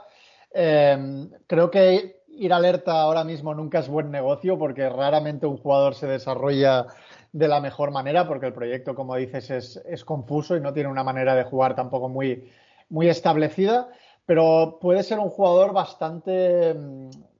[0.53, 5.95] Eh, creo que ir alerta ahora mismo nunca es buen negocio porque raramente un jugador
[5.95, 6.87] se desarrolla
[7.33, 10.89] de la mejor manera, porque el proyecto, como dices, es, es confuso y no tiene
[10.89, 12.49] una manera de jugar tampoco muy,
[12.89, 13.89] muy establecida,
[14.25, 16.75] pero puede ser un jugador bastante,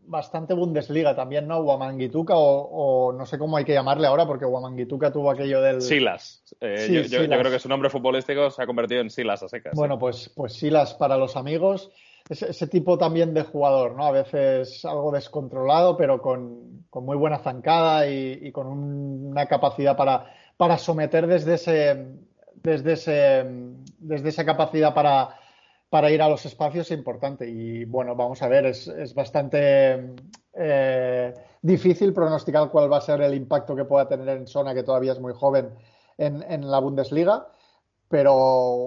[0.03, 1.63] bastante Bundesliga también, ¿no?
[1.63, 5.81] Guamangituka o, no sé cómo hay que llamarle ahora, porque Guamangituka tuvo aquello del...
[5.81, 6.43] Silas.
[6.61, 9.73] Eh, yo, creo que su nombre futbolístico se ha convertido en Silas a secas.
[9.75, 11.91] Bueno, pues, pues Silas para los amigos.
[12.27, 14.05] Ese, tipo también de jugador, ¿no?
[14.05, 20.79] A veces algo descontrolado, pero con, muy buena zancada y, con una capacidad para, para
[20.79, 22.07] someter desde ese,
[22.55, 23.45] desde ese,
[23.99, 25.37] desde esa capacidad para
[25.95, 27.47] para ir a los espacios es importante.
[27.47, 30.13] Y bueno, vamos a ver, es, es bastante
[30.53, 34.84] eh, difícil pronosticar cuál va a ser el impacto que pueda tener en Sona, que
[34.84, 35.73] todavía es muy joven,
[36.17, 37.47] en, en la Bundesliga.
[38.10, 38.36] Pero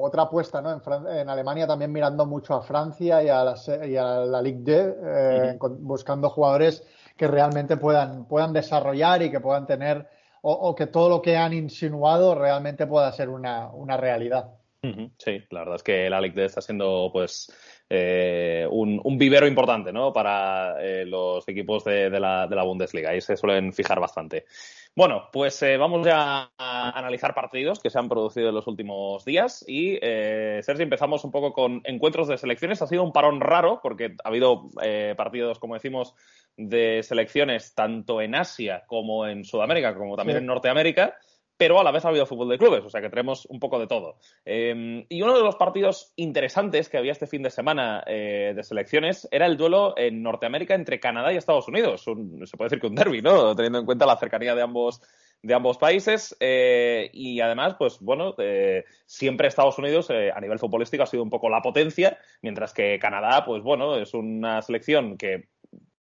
[0.03, 0.71] otra apuesta, ¿no?
[0.71, 4.77] En, en, Alemania también mirando mucho a Francia y a la, y a la Ligue
[4.77, 6.85] 2, eh, buscando jugadores
[7.17, 10.07] que realmente puedan, puedan desarrollar y que puedan tener,
[10.43, 14.58] o, o, que todo lo que han insinuado realmente pueda ser una, una realidad.
[14.81, 17.53] Sí, la verdad es que la Ligue está siendo pues
[17.91, 20.13] eh, un, vivero importante ¿no?
[20.13, 23.11] para eh, los equipos de, la, Bundesliga.
[23.11, 24.45] Ahí se suelen fijar bastante.
[24.95, 29.25] Bueno, pues eh, vamos ya a analizar partidos que se han producido en los últimos
[29.25, 29.65] días.
[29.67, 32.81] Y, Sergio, empezamos un poco con encuentros de selecciones.
[32.81, 34.71] Ha sido un parón raro porque ha habido
[35.17, 36.15] partidos, como decimos,
[36.57, 41.17] de selecciones tanto en Asia como en Sudamérica, como también en Norteamérica
[41.59, 43.79] pero a la vez ha habido fútbol de clubes, o sea que tenemos un poco
[43.81, 44.17] de todo.
[44.45, 48.63] Em, y uno de los partidos interesantes que había este fin de semana eh, de
[48.63, 52.03] selecciones era el duelo en Norteamérica entre Canadá y Estados Unidos.
[52.03, 53.55] se puede decir que un derby, ¿no?
[53.57, 55.03] Teniendo en cuenta la cercanía de ambos
[55.41, 61.05] de ambos países eh, y además, pues bueno, eh, siempre Estados Unidos a nivel futbolístico
[61.05, 65.49] ha sido un poco la potencia, mientras que Canadá, pues bueno, es una selección que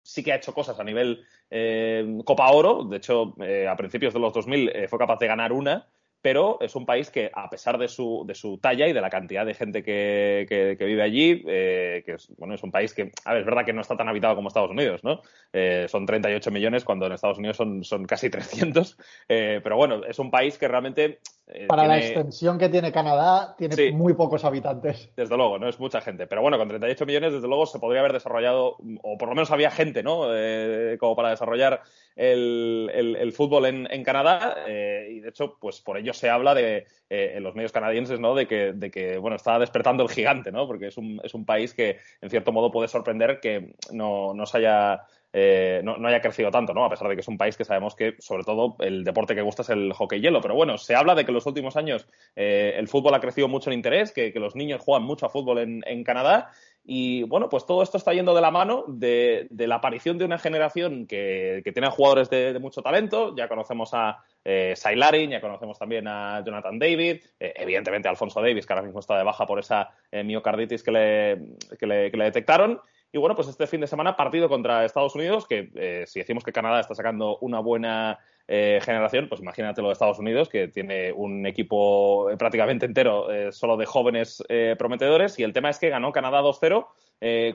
[0.07, 2.85] sí que ha hecho cosas a nivel eh, Copa Oro.
[2.85, 5.85] De hecho, eh, a principios de los 2000 eh, fue capaz de ganar una
[6.21, 9.09] pero es un país que, a pesar de su, de su talla y de la
[9.09, 13.11] cantidad de gente que, que, vive allí, eh, que es, bueno, es un país que,
[13.23, 15.21] a ver, es verdad que no está tan habitado como Estados Unidos, ¿no?
[15.53, 18.97] Eh, son 38 millones cuando en Estados Unidos son, son casi 300,
[19.29, 21.19] eh, pero bueno, es un país que realmente...
[21.69, 25.09] Para la extensión que tiene Canadá, tiene muy pocos habitantes.
[25.15, 28.01] Desde luego, no es mucha gente, pero bueno, con 38 millones, desde luego, se podría
[28.01, 30.27] haber desarrollado, o por lo menos había gente, ¿no?
[30.99, 31.83] como para desarrollar
[32.17, 36.85] el, el, fútbol en, en Canadá, y de hecho, pues por ello se habla de,
[37.09, 38.35] eh, en los medios canadienses, ¿no?
[38.35, 40.67] De que, de que, bueno, está despertando el gigante, ¿no?
[40.67, 44.45] Porque es un, es un país que, en cierto modo, puede sorprender que no, no
[44.45, 46.83] se haya eh, no, haya crecido tanto, ¿no?
[46.83, 49.41] A pesar de que es un país que sabemos que, sobre todo, el deporte que
[49.41, 50.41] gusta es el hockey hielo.
[50.41, 53.47] Pero bueno, se habla de que en los últimos años eh, el fútbol ha crecido
[53.47, 56.51] mucho en interés, que, los niños juegan mucho a fútbol en, en Canadá
[56.89, 60.37] y bueno, pues todo esto está yendo de la mano de, la aparición de una
[60.37, 63.35] generación que, tiene jugadores de, mucho talento.
[63.35, 68.41] Ya conocemos a eh, Sailarin, ya conocemos también a Jonathan David, eh, evidentemente a Alfonso
[68.41, 72.23] Davis, que ahora mismo está de baja por esa eh, miocarditis que le, que le,
[72.23, 72.79] detectaron.
[73.11, 76.45] Y bueno, pues este fin de semana partido contra Estados Unidos, que eh, si decimos
[76.45, 78.17] que Canadá está sacando una buena
[78.49, 83.29] eh, generación, pues imagínate lo de Estados Unidos, que tiene un equipo eh, prácticamente entero
[83.29, 84.43] eh, solo de jóvenes
[84.77, 85.37] prometedores.
[85.39, 86.87] Y el tema es que ganó Canadá 2-0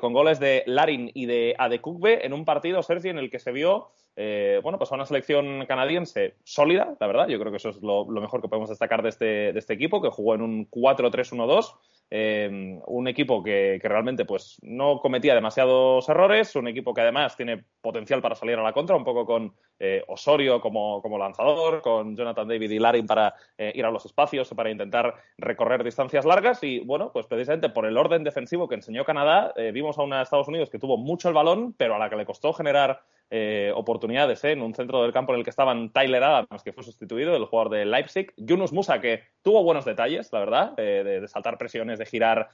[0.01, 3.53] con goles de Larin y de Adekugbe en un partido, Sergio, en el que se
[3.53, 7.29] vio bueno, pues a una selección canadiense sólida, la verdad.
[7.29, 10.03] Yo creo que eso es lo, mejor que podemos destacar de este, de este equipo,
[10.03, 11.75] que jugó en un 4-3-1-2
[12.15, 17.65] eh, un equipo que, realmente pues no cometía demasiados errores, un equipo que además tiene
[17.81, 22.47] potencial para salir a la contra, un poco con eh, Osorio como, lanzador, con Jonathan
[22.47, 26.79] David y Larin para eh, ir a los espacios, para intentar recorrer distancias largas y
[26.79, 30.71] bueno, pues precisamente por el orden defensivo que enseñó Canadá, vimos a una Estados Unidos
[30.71, 33.03] que tuvo mucho el balón, pero a la que le costó generar
[33.35, 34.53] eh, oportunidades ¿eh?
[34.53, 37.47] en un centro del campo en el que estaban Tyler Adams, que fue sustituido, el
[37.47, 41.99] jugador de Leipzig, Yunus Musa, que tuvo buenos detalles, la verdad, eh, de, saltar presiones,
[41.99, 42.51] de girar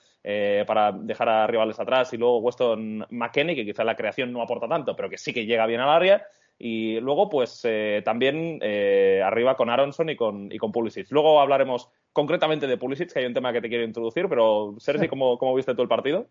[0.69, 4.69] para dejar a rivales atrás, y luego Weston McKenney, que quizá la creación no aporta
[4.69, 6.25] tanto, pero que sí que llega bien al área.
[6.59, 7.63] Y luego, pues
[8.05, 8.61] también
[9.25, 11.11] arriba con Aronson y con, y con Pulisic.
[11.11, 15.07] Luego hablaremos concretamente de Pulisic, que hay un tema que te quiero introducir, pero Sergi,
[15.07, 16.27] ¿cómo, cómo viste tú el partido?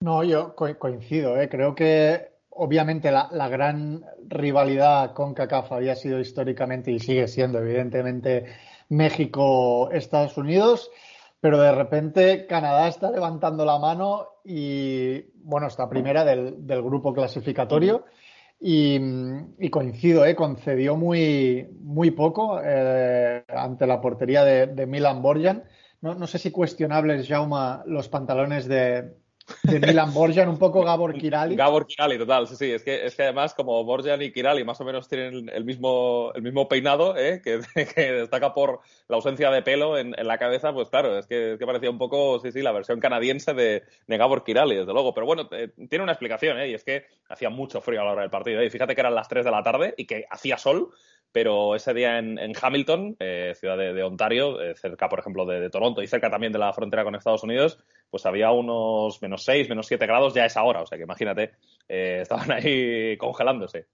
[0.00, 1.34] No, yo coincido.
[1.50, 8.46] Creo que obviamente la, gran rivalidad con CACAF había sido históricamente y sigue siendo evidentemente
[8.88, 10.90] México-Estados Unidos,
[11.40, 18.04] pero de repente Canadá está levantando la mano y, bueno, está primera del, grupo clasificatorio
[18.60, 20.34] y, coincido, ¿eh?
[20.34, 25.64] concedió muy, muy poco eh, ante la portería de, Milan Borjan.
[26.00, 29.14] No, no, sé si cuestionables, Jauma, los pantalones de,
[29.62, 31.56] de Milan Borjan, un poco Gabor Kirali.
[31.56, 32.70] Gabor Kirali, total, sí, sí.
[32.70, 36.32] Es que, es que además, como Borjan y Kirali más o menos tienen el mismo,
[36.34, 37.40] el mismo peinado, ¿eh?
[37.42, 37.58] que,
[38.12, 41.90] destaca por la ausencia de pelo en, la cabeza, pues claro, es que, que, parecía
[41.90, 45.14] un poco, sí, sí, la versión canadiense de, Gabor Kirali, desde luego.
[45.14, 46.68] Pero bueno, eh, tiene una explicación, ¿eh?
[46.68, 48.60] y es que hacía mucho frío a la hora del partido.
[48.60, 48.66] ¿eh?
[48.66, 50.90] Y fíjate que eran las 3 de la tarde y que hacía sol
[51.32, 56.02] pero ese día en, Hamilton, eh, ciudad de, Ontario, eh, cerca, por ejemplo, de, Toronto
[56.02, 57.78] y cerca también de la frontera con Estados Unidos,
[58.10, 60.82] pues había unos menos 6, menos 7 grados ya a esa hora.
[60.82, 61.52] O sea que imagínate,
[61.88, 63.86] eh, estaban ahí congelándose.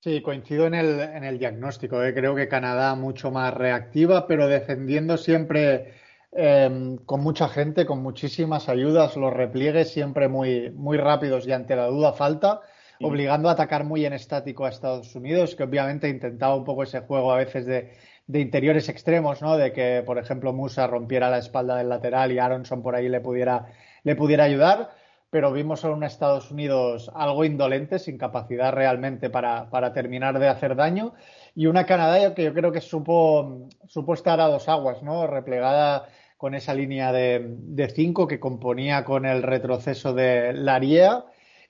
[0.00, 1.98] Sí, coincido en el, en el diagnóstico.
[2.14, 5.94] Creo que Canadá mucho más reactiva, pero defendiendo siempre
[6.30, 11.74] em, con mucha gente, con muchísimas ayudas, los repliegues siempre muy, muy rápidos y ante
[11.74, 12.60] la duda falta
[13.04, 17.00] obligando a atacar muy en estático a Estados Unidos, que obviamente intentaba un poco ese
[17.00, 17.90] juego a veces de,
[18.28, 19.58] interiores extremos, ¿no?
[19.58, 23.20] De que, por ejemplo, Musa rompiera la espalda del lateral y Aronson por ahí le
[23.20, 23.66] pudiera,
[24.04, 24.90] le pudiera ayudar,
[25.28, 30.74] pero vimos a un Estados Unidos algo indolente, sin capacidad realmente para, terminar de hacer
[30.74, 31.12] daño,
[31.54, 35.26] y una Canadá que yo creo que supo, supo estar a dos aguas, ¿no?
[35.26, 36.06] Replegada
[36.38, 41.24] con esa línea de, cinco que componía con el retroceso de Laria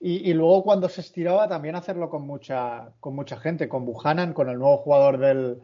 [0.07, 4.51] y, luego cuando se estiraba también hacerlo con mucha, con mucha gente, con Buchanan, con
[4.51, 5.63] el nuevo jugador del,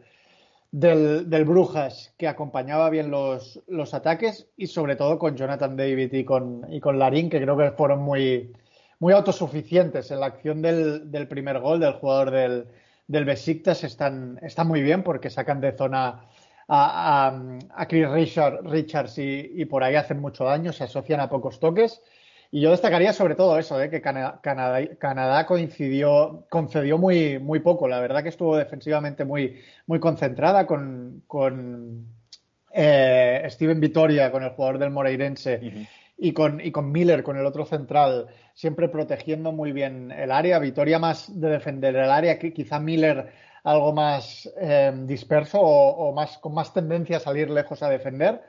[0.71, 6.25] del, Brujas que acompañaba bien los, los, ataques y sobre todo con Jonathan David y
[6.25, 8.51] con, y con Larín que creo que fueron muy,
[8.97, 12.65] muy autosuficientes en la acción del, del primer gol del jugador del,
[13.07, 13.83] del Besiktas.
[13.83, 16.25] Están, están muy bien porque sacan de zona
[16.67, 17.39] a,
[17.75, 18.07] a, Chris
[18.63, 22.01] Richards y, y, por ahí hacen mucho daño, se asocian a pocos toques
[22.53, 23.89] y yo destacaría sobre todo eso, ¿eh?
[23.89, 27.87] que Canadá, coincidió, concedió muy, muy poco.
[27.87, 32.07] La verdad que estuvo defensivamente muy, muy concentrada con, con
[32.73, 35.87] eh, Steven Vitoria, con el jugador del Moreirense,
[36.17, 40.59] y, con, y con Miller, con el otro central, siempre protegiendo muy bien el área.
[40.59, 43.31] Vitoria más de defender el área, que quizá Miller
[43.63, 48.41] algo más eh, disperso o, o, más, con más tendencia a salir lejos a defender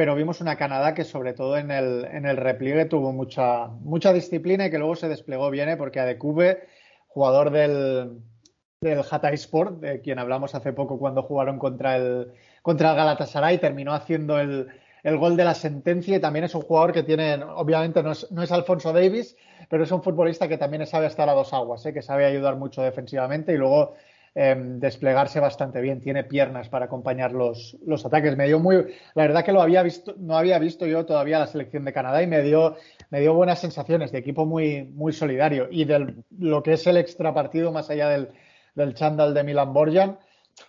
[0.00, 4.14] pero vimos una Canadá que sobre todo en el, en el repliegue tuvo mucha, mucha
[4.14, 5.76] disciplina y que luego se desplegó bien, ¿eh?
[5.76, 6.66] porque Adecube,
[7.06, 8.22] jugador del,
[8.80, 12.32] del Hatay Sport, de quien hablamos hace poco cuando jugaron contra el,
[12.62, 14.68] contra el Galatasaray, terminó haciendo el,
[15.02, 18.32] el gol de la sentencia y también es un jugador que tiene, obviamente no es,
[18.32, 19.36] no es Alfonso Davis,
[19.68, 21.92] pero es un futbolista que también sabe estar a dos aguas, ¿eh?
[21.92, 23.92] que sabe ayudar mucho defensivamente y luego
[24.32, 28.36] Em, desplegarse bastante bien, tiene piernas para acompañar los, los, ataques.
[28.36, 28.76] Me dio muy,
[29.14, 32.22] la verdad que lo había visto, no había visto yo todavía la selección de Canadá
[32.22, 32.76] y me dio,
[33.10, 36.98] me dio buenas sensaciones de equipo muy, muy solidario y de lo que es el
[36.98, 38.28] extra partido más allá del,
[38.76, 40.20] del chándal de Milan Borjan.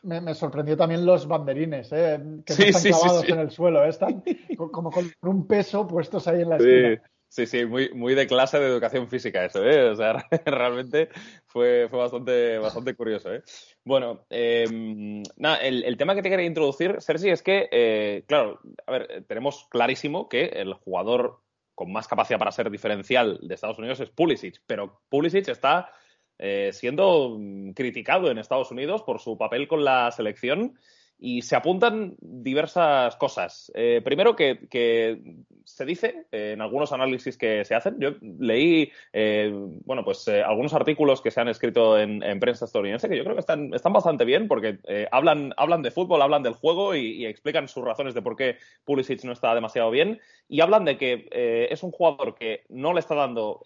[0.01, 2.19] Me, sorprendió también los banderines, ¿eh?
[2.43, 3.89] que están clavados en el suelo, ¿eh?
[3.89, 4.23] están
[4.71, 7.01] como con un peso puestos ahí en la esquina.
[7.31, 9.89] Sí, sí, muy, muy de clase de educación física eso, ¿eh?
[9.89, 11.07] O sea, realmente
[11.47, 13.41] fue, fue bastante, bastante curioso, ¿eh?
[13.85, 18.91] Bueno, em, nada, el, tema que te quería introducir, Sergi, es que, eh, claro, a
[18.91, 21.39] ver, tenemos clarísimo que el jugador
[21.73, 25.89] con más capacidad para ser diferencial de Estados Unidos es Pulisic, pero Pulisic está
[26.37, 27.39] eh, siendo
[27.73, 30.77] criticado en Estados Unidos por su papel con la selección
[31.23, 33.71] y se apuntan diversas cosas.
[33.75, 35.21] Eh, primero, que,
[35.63, 39.53] se dice eh, en algunos análisis que se hacen, yo leí, eh,
[39.85, 43.41] bueno, pues algunos artículos que se han escrito en, prensa estadounidense que yo creo que
[43.41, 44.79] están, bastante bien porque
[45.11, 49.23] hablan, hablan de fútbol, hablan del juego y, explican sus razones de por qué Pulisic
[49.23, 51.27] no está demasiado bien y hablan de que
[51.69, 53.61] es un jugador que no le está dando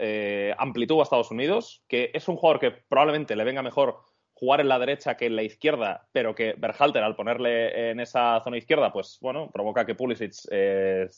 [0.57, 4.01] amplitud a Estados Unidos, que es un jugador que probablemente le venga mejor
[4.35, 8.41] jugar en la derecha que en la izquierda, pero que Berhalter al ponerle en esa
[8.43, 10.33] zona izquierda, pues bueno, provoca que Pulisic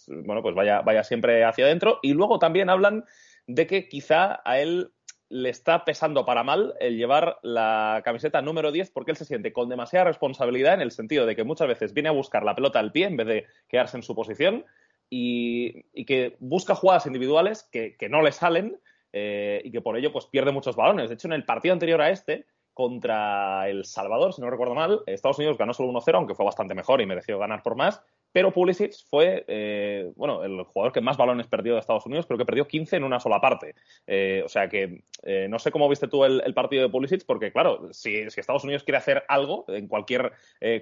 [0.07, 1.99] bueno, pues vaya, vaya siempre hacia adentro.
[2.03, 3.05] Y luego también hablan
[3.47, 4.91] de que quizá a él
[5.29, 9.51] le está pesando para mal el llevar la camiseta número 10 porque él se siente
[9.51, 12.79] con demasiada responsabilidad en el sentido de que muchas veces viene a buscar la pelota
[12.79, 14.63] al pie en vez de quedarse en su posición
[15.09, 18.79] y, que busca jugadas individuales que, no le salen
[19.11, 21.09] eh, y que por ello pues pierde muchos balones.
[21.09, 22.45] De hecho, en el partido anterior a este,
[22.77, 25.01] contra El Salvador, si no recuerdo mal.
[25.07, 28.03] Estados Unidos ganó solo 1-0, aunque fue bastante mejor y mereció ganar por más.
[28.31, 32.37] Pero Pulisic fue, eh, bueno, el jugador que más balones perdió de Estados Unidos, creo
[32.37, 33.73] que perdió 15 en una sola parte.
[34.05, 37.51] Eh, o sea que eh, no sé cómo viste tú el, partido de Pulisic, porque
[37.51, 40.33] claro, si, si, Estados Unidos quiere hacer algo en cualquier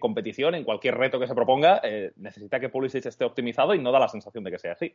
[0.01, 1.81] competición, en cualquier reto que se proponga,
[2.17, 4.93] necesita que Pulisic esté optimizado y no da la sensación de que sea así.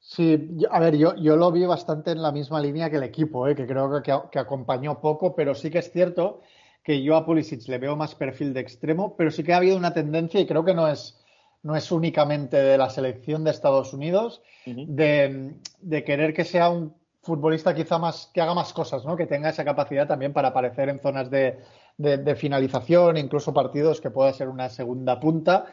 [0.00, 3.48] Sí, a ver, yo, yo lo vi bastante en la misma línea que el equipo,
[3.48, 3.56] ¿eh?
[3.56, 6.42] que creo que, que, acompañó poco, pero sí que es cierto
[6.84, 9.76] que yo a Pulisic le veo más perfil de extremo, pero sí que ha habido
[9.76, 11.18] una tendencia y creo que no es,
[11.64, 17.74] no es únicamente de la selección de Estados Unidos, de, querer que sea un futbolista
[17.74, 19.16] quizá más, que haga más cosas, ¿no?
[19.16, 21.58] Que tenga esa capacidad también para aparecer en zonas de,
[21.96, 25.66] de finalización, incluso partidos que pueda ser una segunda punta.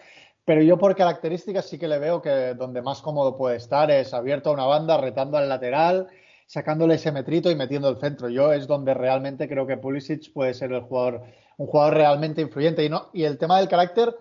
[0.46, 4.14] Pero yo por características sí que le veo que donde más cómodo puede estar es
[4.14, 6.08] abierto a una banda, retando al lateral,
[6.48, 8.28] sacándole ese metrito y metiendo el centro.
[8.30, 11.24] Yo es donde realmente creo que Pulisic puede ser el jugador,
[11.58, 12.84] un jugador realmente influyente.
[12.84, 14.16] Y, no, y el tema del carácter,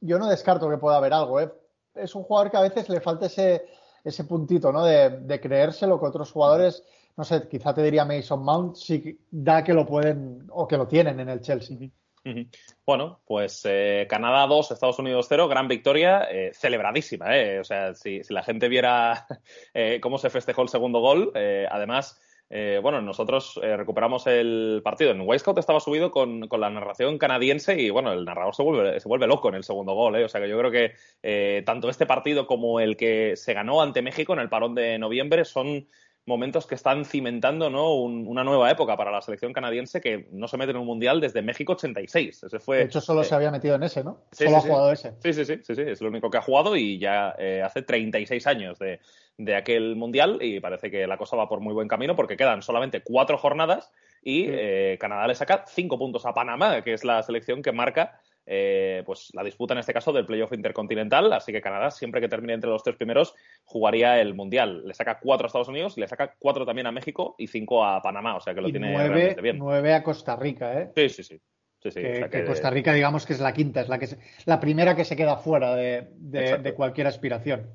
[0.00, 1.40] yo no descarto que pueda haber algo.
[1.40, 1.52] ¿eh?
[1.94, 3.66] Es un jugador que a veces le falta ese,
[4.02, 4.84] ese puntito, ¿no?
[4.84, 6.82] De, de creérselo que otros jugadores,
[7.18, 10.88] no sé, quizá te diría Mason Mount, sí da que lo pueden o que lo
[10.88, 11.76] tienen en el Chelsea.
[12.84, 17.36] Bueno, pues eh, Canadá 2, Estados Unidos 0, gran victoria, eh, celebradísima.
[17.36, 17.60] Eh.
[17.60, 19.26] O sea, si, la gente viera
[20.02, 22.20] cómo se festejó el segundo gol, además,
[22.82, 25.12] bueno, nosotros recuperamos el partido.
[25.12, 29.08] En Wisecout estaba subido con, la narración canadiense y, bueno, el narrador se vuelve, se
[29.08, 30.16] vuelve loco en el segundo gol.
[30.16, 34.02] O sea, que yo creo que tanto este partido como el que se ganó ante
[34.02, 35.86] México en el parón de noviembre son
[36.30, 37.94] momentos que están cimentando ¿no?
[37.94, 41.42] una nueva época para la selección canadiense que no se mete en un mundial desde
[41.42, 42.44] México 86.
[42.44, 44.22] Ese fue, de hecho, solo se eh, había metido en ese, ¿no?
[44.32, 45.12] solo ha jugado ese.
[45.22, 47.82] Sí, sí, sí, sí, sí, es lo único que ha jugado y ya eh, hace
[47.82, 49.00] 36 años de,
[49.36, 52.62] de, aquel mundial y parece que la cosa va por muy buen camino porque quedan
[52.62, 53.90] solamente cuatro jornadas
[54.22, 58.20] y eh, Canadá le saca cinco puntos a Panamá, que es la selección que marca
[58.52, 62.28] eh, pues la disputa en este caso del playoff intercontinental, así que Canadá, siempre que
[62.28, 63.32] termine entre los tres primeros,
[63.64, 64.82] jugaría el Mundial.
[64.88, 68.02] Le saca cuatro a Estados Unidos, le saca cuatro también a México y cinco a
[68.02, 69.56] Panamá, o sea que lo tiene nueve, bien.
[69.56, 70.90] Nueve a Costa Rica, ¿eh?
[70.96, 71.40] Sí, sí, sí.
[71.80, 74.08] que, Costa Rica, digamos que es la quinta, es la, que
[74.46, 77.70] la primera que se queda fuera de cualquier aspiración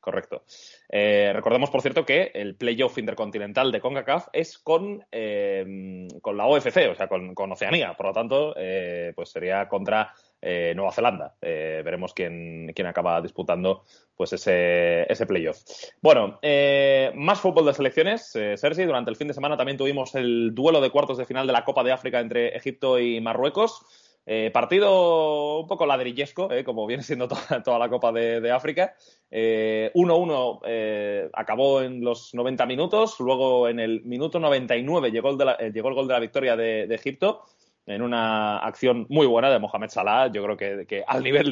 [0.00, 0.44] correcto.
[0.88, 6.46] Eh, recordemos, por cierto, que el playoff intercontinental de CONCACAF es con, eh, con la
[6.46, 7.94] OFC, o sea, con, Oceanía.
[7.94, 11.34] Por lo tanto, eh, pues sería contra Nueva Zelanda.
[11.40, 13.84] veremos quién, quién, acaba disputando
[14.16, 15.58] pues ese, ese playoff.
[16.00, 16.40] Bueno,
[17.14, 18.30] más fútbol de selecciones.
[18.30, 21.52] Sergi, durante el fin de semana también tuvimos el duelo de cuartos de final de
[21.52, 23.84] la Copa de África entre Egipto y Marruecos.
[24.32, 27.26] Eh, partido un poco ladrillesco, eh, como viene siendo
[27.64, 28.94] toda, la Copa de, África.
[29.28, 35.88] 1-1 eh, acabó en los 90 minutos, luego en el minuto 99 llegó el, llegó
[35.88, 37.42] el gol de la victoria de, Egipto
[37.86, 40.30] en una acción muy buena de Mohamed Salah.
[40.30, 41.50] Yo creo que, al nivel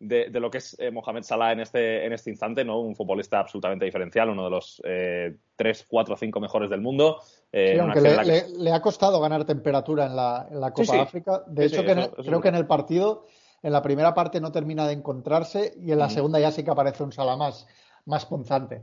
[0.00, 2.80] de, lo que es Mohamed Salah en este, en este instante, ¿no?
[2.80, 7.20] un futbolista absolutamente diferencial, uno de los eh, 3, 4, 5 mejores del mundo.
[7.58, 11.42] Eh, aunque le, ha costado ganar temperatura en la, en la Copa África.
[11.46, 13.24] De hecho, creo que en el partido,
[13.62, 16.70] en la primera parte no termina de encontrarse y en la segunda ya sí que
[16.70, 17.66] aparece un sala más,
[18.04, 18.82] más punzante.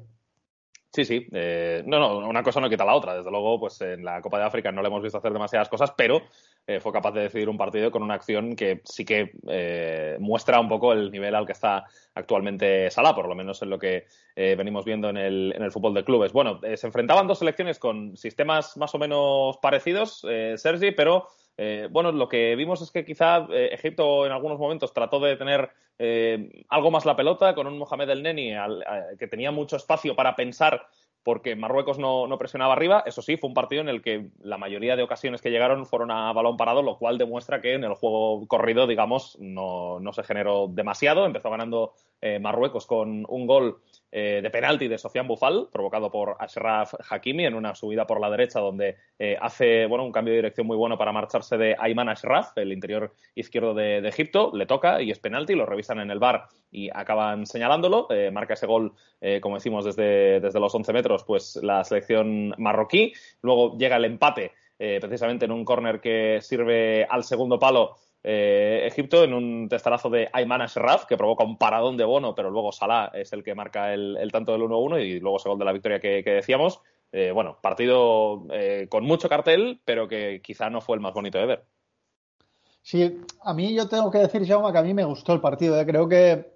[0.94, 1.26] Sí, sí.
[1.32, 3.16] Eh, no, no, una cosa no quita la otra.
[3.16, 5.92] Desde luego, pues en la Copa de África no le hemos visto hacer demasiadas cosas,
[5.98, 6.22] pero
[6.68, 10.60] eh, fue capaz de decidir un partido con una acción que sí que eh, muestra
[10.60, 14.06] un poco el nivel al que está actualmente Salah, por lo menos en lo que
[14.36, 16.32] venimos viendo en el, en el fútbol de clubes.
[16.32, 20.24] Bueno, se enfrentaban dos selecciones con sistemas más o menos parecidos,
[20.58, 21.28] Sergi, pero
[21.58, 25.36] eh, bueno, lo que vimos es que quizá eh, Egipto en algunos momentos trató de
[25.36, 28.54] tener eh, algo más la pelota con un Mohamed El Neni
[29.20, 30.88] que tenía mucho espacio para pensar
[31.22, 33.04] porque Marruecos no, presionaba arriba.
[33.06, 36.12] Eso sí, fue un partido en el que la mayoría de ocasiones que llegaron fueron
[36.12, 40.68] a balón parado, lo cual demuestra que en el juego corrido, digamos, no se generó
[40.68, 41.26] demasiado.
[41.26, 41.94] Empezó ganando
[42.40, 43.82] Marruecos con un gol
[44.16, 48.30] eh, de penalti de Sofian Bufal, provocado por Ashraf Hakimi en una subida por la
[48.30, 52.10] derecha donde eh, hace bueno, un cambio de dirección muy bueno para marcharse de Ayman
[52.10, 56.20] Ashraf, el interior izquierdo de, Egipto, le toca y es penalti, lo revisan en el
[56.20, 58.94] bar y acaban señalándolo, eh, marca ese gol,
[59.42, 64.52] como decimos, desde, desde los 11 metros, pues la selección marroquí, luego llega el empate
[64.78, 70.30] precisamente en un córner que sirve al segundo palo eh, Egipto en un testarazo de
[70.32, 73.94] Ayman Ashraf que provoca un paradón de Bono, pero luego Salah es el que marca
[73.94, 76.80] el, tanto del 1-1 y luego ese gol de la victoria que, decíamos.
[77.12, 81.38] Eh, bueno, partido eh, con mucho cartel, pero que quizá no fue el más bonito
[81.38, 81.66] de ver.
[82.82, 85.86] Sí, a mí yo tengo que decir, Jaume, que a mí me gustó el partido.
[85.86, 86.54] Creo que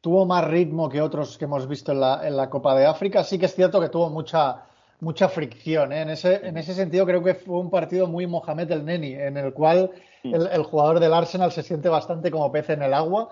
[0.00, 3.24] tuvo más ritmo que otros que hemos visto en la, en la Copa de África.
[3.24, 4.64] Sí que es cierto que tuvo mucha,
[5.00, 5.92] mucha fricción.
[5.92, 9.36] En, ese, en ese sentido, creo que fue un partido muy Mohamed el Neni, en
[9.36, 9.90] el cual
[10.24, 13.28] el, jugador del Arsenal se siente bastante como pez en el agua.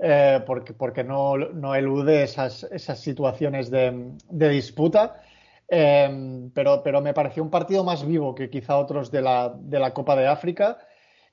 [0.00, 5.20] Eh, porque, porque no, no, elude esas, esas situaciones de, disputa.
[5.68, 9.80] Eh, pero, pero, me pareció un partido más vivo que quizá otros de la, de
[9.80, 10.78] la Copa de África.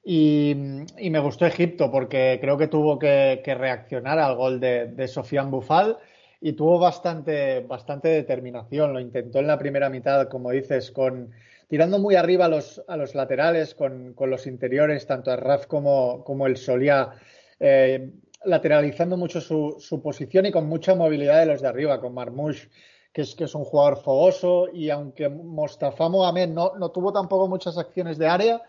[0.03, 5.51] Y, me gustó Egipto porque creo que tuvo que, reaccionar al gol de, de Sofian
[5.51, 5.97] Bufal
[6.41, 8.93] y tuvo bastante, bastante determinación.
[8.93, 11.31] Lo intentó en la primera mitad, como dices, con,
[11.67, 16.23] tirando muy arriba a los, a los laterales con, los interiores, tanto a Raf como,
[16.23, 17.11] como el Solía,
[17.59, 18.11] eh,
[18.43, 22.69] lateralizando mucho su, su, posición y con mucha movilidad de los de arriba, con Marmouche,
[23.11, 27.47] que es, que es un jugador fogoso, y aunque Mostafa Mohamed no, no tuvo tampoco
[27.47, 28.61] muchas acciones de área,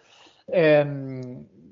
[0.48, 0.84] eh,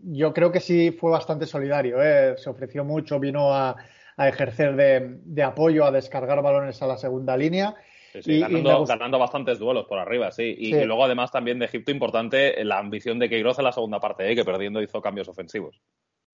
[0.06, 2.02] yo creo que sí fue bastante solidario.
[2.02, 2.34] ¿eh?
[2.36, 3.76] Se ofreció mucho, vino a,
[4.16, 7.74] a ejercer de, de, apoyo, a descargar balones a la segunda línea.
[8.12, 10.54] Sí, sí, y, ganando, y ganando, bastantes duelos por arriba, sí.
[10.56, 10.76] Y, sí.
[10.76, 14.30] y, luego, además, también de Egipto, importante la ambición de Queiroz en la segunda parte,
[14.30, 14.36] ¿eh?
[14.36, 15.80] que perdiendo hizo cambios ofensivos.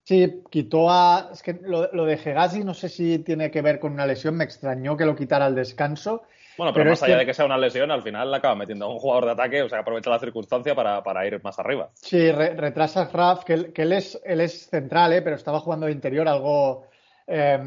[0.04, 1.30] Sí, quitó a.
[1.32, 4.36] Es que lo, lo de Hegazi no sé si tiene que ver con una lesión,
[4.36, 6.22] me extrañó que lo quitara al descanso.
[6.58, 7.20] Bueno, pero, pero más allá que...
[7.20, 9.62] de que sea una lesión, al final la acaba metiendo a un jugador de ataque,
[9.62, 11.90] o sea, aprovecha la circunstancia para, para ir más arriba.
[11.94, 15.22] Sí, re, retrasa a Raf, que, él, que él, es, él es central, ¿eh?
[15.22, 16.89] pero estaba jugando de interior, algo
[17.26, 17.58] eh,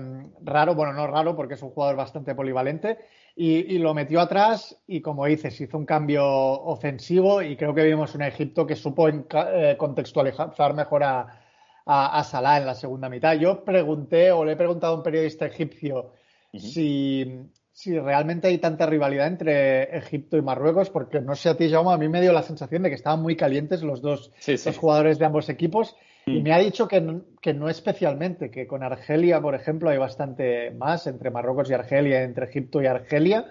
[0.43, 2.97] raro, bueno, no raro, porque es un jugador bastante polivalente.
[3.35, 7.83] Y, y, lo metió atrás y, como dices, hizo un cambio ofensivo y creo que
[7.83, 11.41] vimos un Egipto que supo eh, contextualizar mejor a,
[11.85, 13.33] a, a, Salah en la segunda mitad.
[13.33, 16.13] Yo pregunté o le he preguntado a un periodista egipcio
[16.53, 16.59] uh -huh.
[16.59, 21.69] si, si realmente hay tanta rivalidad entre Egipto y Marruecos, porque no sé a ti,
[21.69, 24.57] Jaume, a mí me dio la sensación de que estaban muy calientes los dos sí,
[24.57, 24.69] sí.
[24.69, 25.95] los jugadores de ambos equipos.
[26.25, 29.97] Y me ha dicho que no, que no especialmente, que con Argelia, por ejemplo, hay
[29.97, 33.45] bastante más entre Marruecos y Argelia, entre Egipto y Argelia,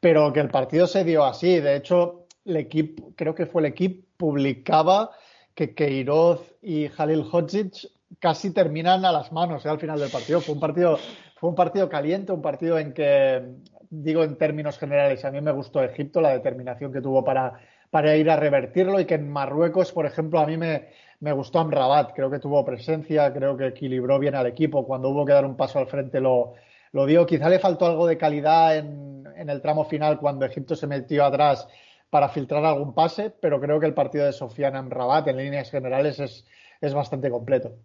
[0.00, 1.60] pero que el partido se dio así.
[1.60, 5.10] De hecho, el equipo, creo que fue el equipo, publicaba
[5.54, 7.88] que Queiroz y Jalil Hodzic
[8.18, 9.68] casi terminan a las manos ¿eh?
[9.68, 10.40] al final del partido.
[10.40, 10.98] Fue un partido,
[11.36, 13.42] fue un partido caliente, un partido en que,
[13.90, 18.16] digo en términos generales, a mí me gustó Egipto, la determinación que tuvo para, para
[18.16, 20.88] ir a revertirlo y que en Marruecos, por ejemplo, a mí me,
[21.22, 25.24] me gustó Amrabat, creo que tuvo presencia, creo que equilibró bien al equipo, cuando hubo
[25.24, 26.54] que dar un paso al frente lo,
[26.90, 30.74] lo dio, quizá le faltó algo de calidad en, en, el tramo final cuando Egipto
[30.74, 31.68] se metió atrás
[32.10, 36.18] para filtrar algún pase, pero creo que el partido de Sofiane Amrabat en líneas generales
[36.18, 36.44] es,
[36.80, 37.76] es bastante completo.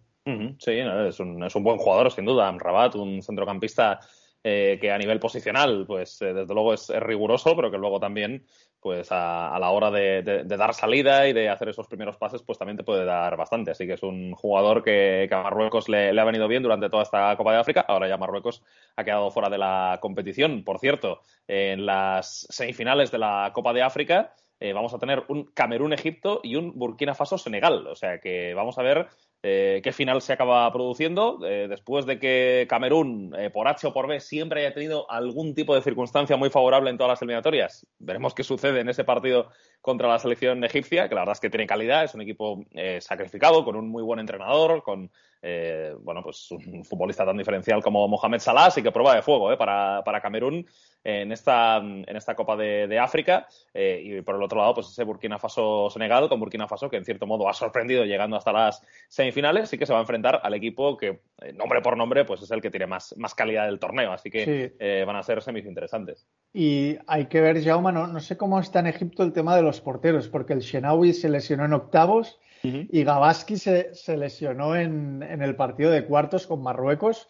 [0.58, 4.00] Sí, es un, es un buen jugador, sin duda, Amrabat, un centrocampista
[4.44, 8.46] eh, que a nivel posicional, pues eh, desde luego es, riguroso, pero que luego también,
[8.80, 12.56] pues a, a la hora de, dar salida y de hacer esos primeros pases, pues
[12.56, 13.72] también te puede dar bastante.
[13.72, 16.88] Así que es un jugador que, que a Marruecos le, le, ha venido bien durante
[16.88, 17.84] toda esta Copa de África.
[17.88, 18.62] Ahora ya Marruecos
[18.96, 20.62] ha quedado fuera de la competición.
[20.62, 25.44] Por cierto, en las semifinales de la Copa de África eh, vamos a tener un
[25.44, 27.86] Camerún-Egipto y un Burkina Faso-Senegal.
[27.86, 29.06] O sea que vamos a ver
[29.42, 31.38] eh, qué final se acaba produciendo.
[31.44, 35.54] Eh, después de que Camerún, eh, por H o por B, siempre haya tenido algún
[35.54, 39.50] tipo de circunstancia muy favorable en todas las eliminatorias, veremos qué sucede en ese partido
[39.80, 43.00] contra la selección egipcia, que la verdad es que tiene calidad, es un equipo eh,
[43.00, 45.10] sacrificado, con un muy buen entrenador, con
[45.42, 49.56] eh, bueno, pues un futbolista tan diferencial como Mohamed Salah, así que prueba de fuego
[49.56, 50.66] para, para Camerún
[51.04, 53.46] en esta, en esta Copa de, de África.
[53.72, 57.04] Eh, y por el otro lado, pues ese Burkina Faso-Senegal con Burkina Faso, que en
[57.04, 60.54] cierto modo ha sorprendido llegando hasta las semifinales y que se va a enfrentar al
[60.54, 63.78] equipo que, eh, nombre por nombre, pues es el que tiene más, más calidad del
[63.78, 64.12] torneo.
[64.12, 64.76] Así que sí.
[64.78, 66.26] eh, van a ser semis interesantes.
[66.52, 69.62] Y hay que ver, Jaume, no, no sé cómo está en Egipto el tema de
[69.62, 72.88] los porteros, porque el Shenawi se lesionó en octavos uh -huh.
[72.90, 77.28] y Gabaski se, se lesionó en, en, el partido de cuartos con Marruecos.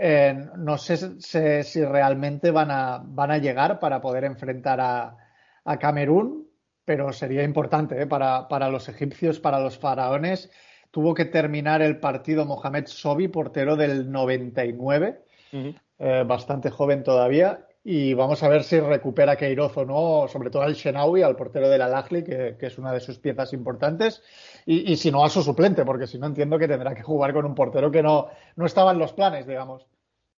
[0.00, 5.16] Eh, no sé, sé, si realmente van a, van a llegar para poder enfrentar a,
[5.64, 6.48] a Camerún,
[6.84, 8.06] pero sería importante ¿eh?
[8.06, 10.50] para, para, los egipcios, para los faraones.
[10.90, 15.20] Tuvo que terminar el partido Mohamed Sobi, portero del 99,
[15.52, 15.80] uh -huh.
[15.98, 17.66] eh, bastante joven todavía.
[17.84, 21.68] Y vamos a ver si recupera Queiroz o no, sobre todo al Shenawi, al portero
[21.68, 24.22] del Al-Ahli, que, que, es una de sus piezas importantes.
[24.70, 27.32] Y, y, si no, a su suplente, porque si no entiendo que tendrá que jugar
[27.32, 29.86] con un portero que no, no estaba en los planes, digamos.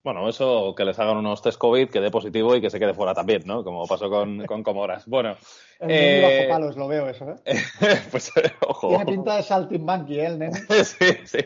[0.05, 2.95] Bueno, eso, que les hagan unos test COVID, que dé positivo y que se quede
[2.95, 3.65] fuera también, ¿no?
[3.65, 5.05] Como pasó con, con Comoras.
[5.07, 5.37] Bueno.
[5.81, 6.47] El eh...
[6.47, 7.57] bajo palos, lo veo eso, ¿eh?
[8.13, 8.31] pues,
[8.69, 8.91] ojo.
[8.91, 10.61] Tiene pinta de saltimbanqui, ¿eh, el nene?
[10.85, 11.39] sí, sí,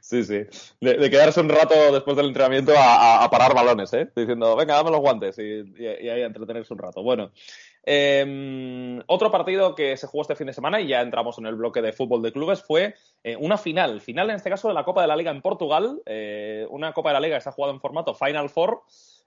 [0.00, 0.68] sí, sí.
[0.80, 4.08] De, de, quedarse un rato después del entrenamiento a, a, a, parar balones, ¿eh?
[4.14, 7.02] Diciendo, venga, dame los guantes y, y, y ahí a entretenerse un rato.
[7.02, 7.32] Bueno.
[7.90, 11.54] Eh, otro partido que se jugó este fin de semana, y ya entramos en el
[11.54, 14.02] bloque de fútbol de clubes, fue eh, una final.
[14.02, 16.02] Final, en este caso, de la Copa de la Liga en Portugal.
[16.04, 18.82] Eh, una Copa de la Liga que se ha jugado en formato Final Four,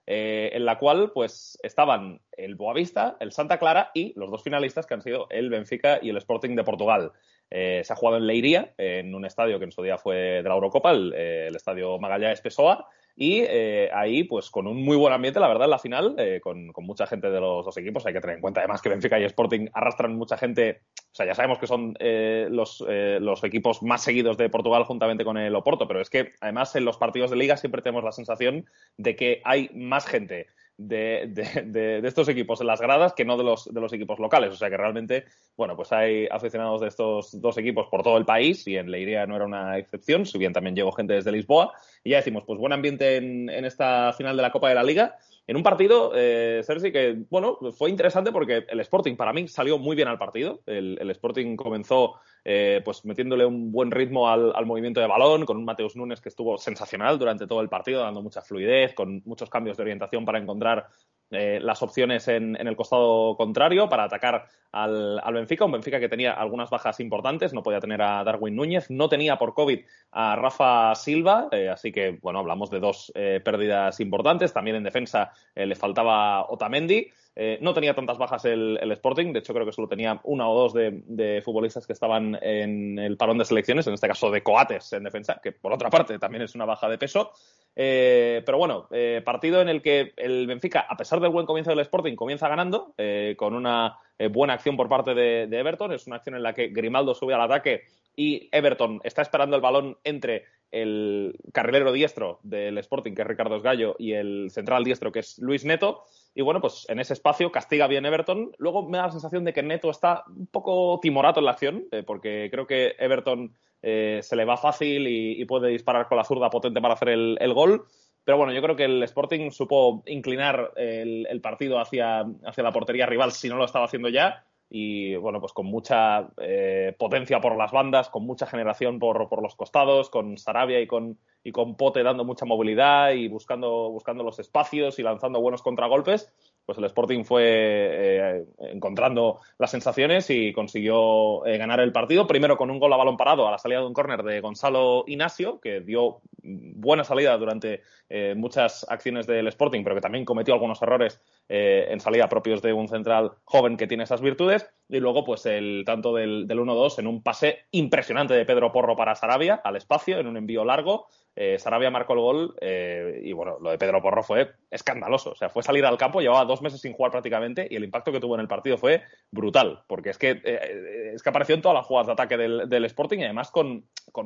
[0.05, 4.85] eh, en la cual pues estaban el Boavista, el Santa Clara y los dos finalistas
[4.85, 7.11] que han sido el Benfica y el Sporting de Portugal.
[7.49, 10.53] se ha jugado en Leiria, en un estadio que en su día fue de la
[10.53, 12.87] Eurocopa, el, el estadio Magallanes Pessoa.
[13.15, 16.39] Y eh, ahí, pues con un muy buen ambiente, la verdad, en la final, eh,
[16.41, 18.05] con, con, mucha gente de los dos equipos.
[18.05, 20.81] Hay que tener en cuenta además que Benfica y Sporting arrastran mucha gente.
[21.11, 24.85] O sea, ya sabemos que son eh, los, eh, los, equipos más seguidos de Portugal
[24.85, 28.03] juntamente con el Oporto, pero es que además en los partidos de liga siempre tenemos
[28.03, 28.65] la sensación
[28.97, 30.47] de que hay más gente
[30.87, 34.51] de, estos equipos en las gradas que no de los, de los equipos locales.
[34.51, 35.25] O sea que realmente,
[35.57, 39.25] bueno, pues hay aficionados de estos dos equipos por todo el país y en Leiria
[39.25, 40.25] no era una excepción.
[40.25, 41.73] Si bien también llegó gente desde Lisboa.
[42.03, 44.83] Y ya decimos, pues buen ambiente en, en esta final de la Copa de la
[44.83, 45.17] Liga
[45.51, 49.77] en un partido, eh, Cersei, que bueno, fue interesante porque el Sporting para mí salió
[49.77, 50.61] muy bien al partido.
[50.65, 55.65] El, Sporting comenzó eh, pues metiéndole un buen ritmo al, movimiento de balón, con un
[55.65, 59.75] Mateus Nunes que estuvo sensacional durante todo el partido, dando mucha fluidez, con muchos cambios
[59.75, 60.87] de orientación para encontrar
[61.31, 66.33] eh, las opciones en, el costado contrario para atacar al, Benfica, un Benfica que tenía
[66.33, 69.79] algunas bajas importantes, no podía tener a Darwin Núñez, no tenía por COVID
[70.11, 74.83] a Rafa Silva, eh, así que bueno, hablamos de dos eh, pérdidas importantes, también en
[74.83, 77.11] defensa le faltaba Otamendi.
[77.35, 80.73] No tenía tantas bajas el, Sporting, de hecho creo que solo tenía una o dos
[80.73, 85.03] de, futbolistas que estaban en el parón de selecciones, en este caso de Coates en
[85.03, 87.31] defensa, que por otra parte también es una baja de peso.
[87.75, 91.71] Eh, pero bueno, eh, partido en el que el Benfica, a pesar del buen comienzo
[91.71, 93.97] del Sporting, comienza ganando eh, con una
[94.29, 95.93] buena acción por parte de, Everton.
[95.93, 99.63] Es una acción en la que Grimaldo sube al ataque y Everton está esperando el
[99.63, 105.11] balón entre el carrilero diestro del Sporting, que es Ricardo Esgallo, y el central diestro,
[105.11, 106.05] que es Luis Neto.
[106.33, 108.51] Y bueno, pues en ese espacio castiga bien Everton.
[108.57, 111.85] Luego me da la sensación de que Neto está un poco timorato en la acción,
[112.05, 116.49] porque creo que Everton eh, se le va fácil y, puede disparar con la zurda
[116.49, 117.85] potente para hacer el, gol.
[118.23, 123.05] Pero bueno, yo creo que el Sporting supo inclinar el, partido hacia, hacia, la portería
[123.05, 124.45] rival si no lo estaba haciendo ya.
[124.73, 129.43] Y bueno, pues con mucha eh, potencia por las bandas, con mucha generación por, por
[129.43, 134.23] los costados, con Sarabia y con, y con Pote dando mucha movilidad y buscando, buscando
[134.23, 136.31] los espacios y lanzando buenos contragolpes
[136.71, 142.27] pues el Sporting fue eh, encontrando las sensaciones y consiguió eh, ganar el partido.
[142.27, 145.03] Primero con un gol a balón parado a la salida de un córner de Gonzalo
[145.05, 150.53] Ignacio, que dio buena salida durante eh, muchas acciones del Sporting, pero que también cometió
[150.53, 151.19] algunos errores
[151.49, 154.69] en salida propios de un central joven que tiene esas virtudes.
[154.87, 158.95] Y luego, pues el tanto del, del 1-2 en un pase impresionante de Pedro Porro
[158.95, 161.07] para Sarabia al espacio, en un envío largo.
[161.35, 165.31] Eh, Sarabia marcó el gol eh, y bueno, lo de Pedro Porro fue escandaloso.
[165.31, 168.11] O sea, fue salir al campo, llevaba dos meses sin jugar prácticamente y el impacto
[168.11, 171.61] que tuvo en el partido fue brutal, porque es que, eh, es que apareció en
[171.61, 173.85] todas las jugadas de ataque del, Sporting y además con,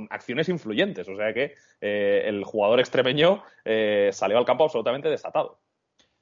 [0.09, 1.07] acciones influyentes.
[1.07, 3.43] O sea que el jugador extremeño
[4.11, 5.59] salió al campo absolutamente desatado.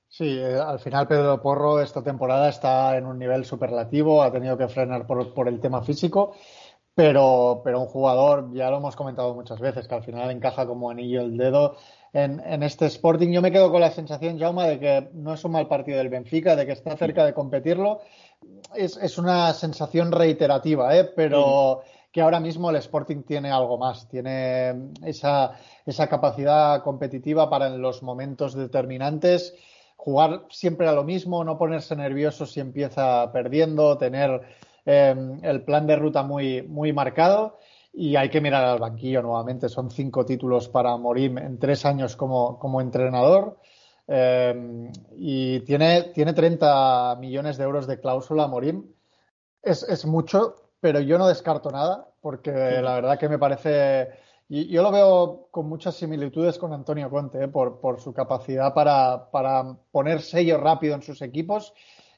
[0.10, 4.68] Sí, al final Pedro Porro esta temporada está en un nivel superlativo, ha tenido que
[4.68, 6.36] frenar por, por el tema físico
[6.96, 10.90] pero, pero un jugador, ya lo hemos comentado muchas veces, que al final encaja como
[10.90, 11.76] anillo el dedo
[12.14, 13.32] en, en, este Sporting.
[13.32, 16.10] Yo me quedo con la sensación, Jauma, de que no es un mal partido del
[16.10, 18.02] Benfica, de que está cerca de competirlo.
[18.76, 21.06] Es, es una sensación reiterativa, ¿eh?
[21.16, 21.82] pero
[22.12, 27.82] que ahora mismo el Sporting tiene algo más, tiene esa, esa capacidad competitiva para en
[27.82, 29.56] los momentos determinantes
[29.96, 34.42] jugar siempre a lo mismo, no ponerse nervioso si empieza perdiendo, tener
[34.86, 37.58] Em, el plan de ruta muy, muy marcado
[37.94, 39.70] y hay que mirar al banquillo nuevamente.
[39.70, 43.60] Son cinco títulos para Morim en tres años como, como entrenador.
[44.08, 48.84] Em, y tiene, tiene 30 millones de euros de cláusula Morim.
[49.62, 54.10] Es, es mucho, pero yo no descarto nada, porque la verdad que me parece.
[54.50, 57.48] Y yo lo veo con muchas similitudes con Antonio Conte, ¿eh?
[57.48, 61.74] por, por, su capacidad para, para poner sello rápido en sus equipos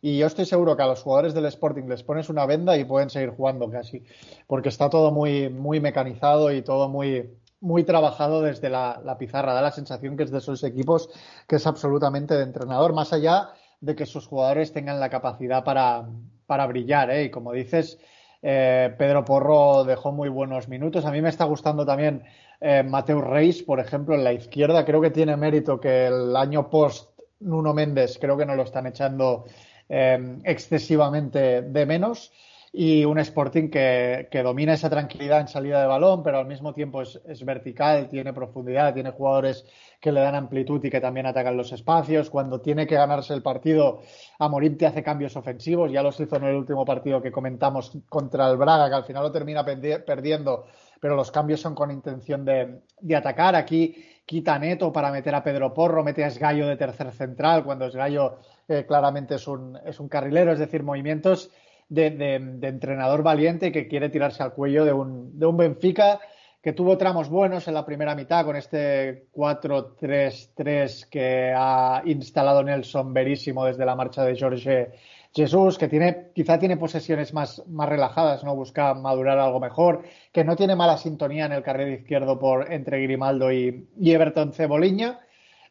[0.05, 2.85] y yo estoy seguro que a los jugadores del Sporting les pones una venda y
[2.85, 4.03] pueden seguir jugando casi,
[4.45, 9.55] porque está todo muy, muy mecanizado y todo muy, muy trabajado desde la, pizarra.
[9.55, 11.09] Da la sensación que es de esos equipos
[11.47, 13.49] que es absolutamente de entrenador, más allá
[13.81, 16.07] de que sus jugadores tengan la capacidad para,
[16.45, 17.09] para brillar.
[17.09, 17.23] ¿eh?
[17.23, 17.97] Y como dices,
[18.43, 21.03] eh, Pedro Porro dejó muy buenos minutos.
[21.05, 22.21] A mí me está gustando también
[22.61, 24.85] eh, Mateo Reis, por ejemplo, en la izquierda.
[24.85, 28.85] Creo que tiene mérito que el año post Nuno Méndez creo que no lo están
[28.85, 29.45] echando
[29.87, 32.31] Em, excesivamente de menos
[32.73, 37.03] y un Sporting que, domina esa tranquilidad en salida de balón, pero al mismo tiempo
[37.03, 39.63] es, vertical, tiene profundidad, tiene jugadores
[40.01, 42.31] que le dan amplitud y que también atacan los espacios.
[42.31, 44.01] Cuando tiene que ganarse el partido,
[44.39, 48.49] Amorim te hace cambios ofensivos, ya los hizo en el último partido que comentamos contra
[48.49, 50.65] el Braga, que al final lo termina perdiendo,
[50.99, 53.55] pero los cambios son con intención de, de atacar.
[53.55, 57.85] Aquí quita Neto para meter a Pedro Porro, mete a Esgallo de tercer central, cuando
[57.85, 58.39] Esgallo
[58.87, 61.51] claramente es un, es un carrilero, es decir, movimientos
[61.89, 66.19] de, de, entrenador valiente que quiere tirarse al cuello de un, de un Benfica
[66.65, 73.13] que tuvo tramos buenos en la primera mitad con este 4-3-3 que ha instalado Nelson
[73.13, 74.93] Verísimo desde la marcha de Jorge
[75.35, 78.55] Jesús, que tiene, quizá tiene posesiones más, más relajadas, ¿no?
[78.55, 83.01] Busca madurar algo mejor, que no tiene mala sintonía en el carril izquierdo por entre
[83.03, 85.19] Grimaldo y, Everton Ceboliña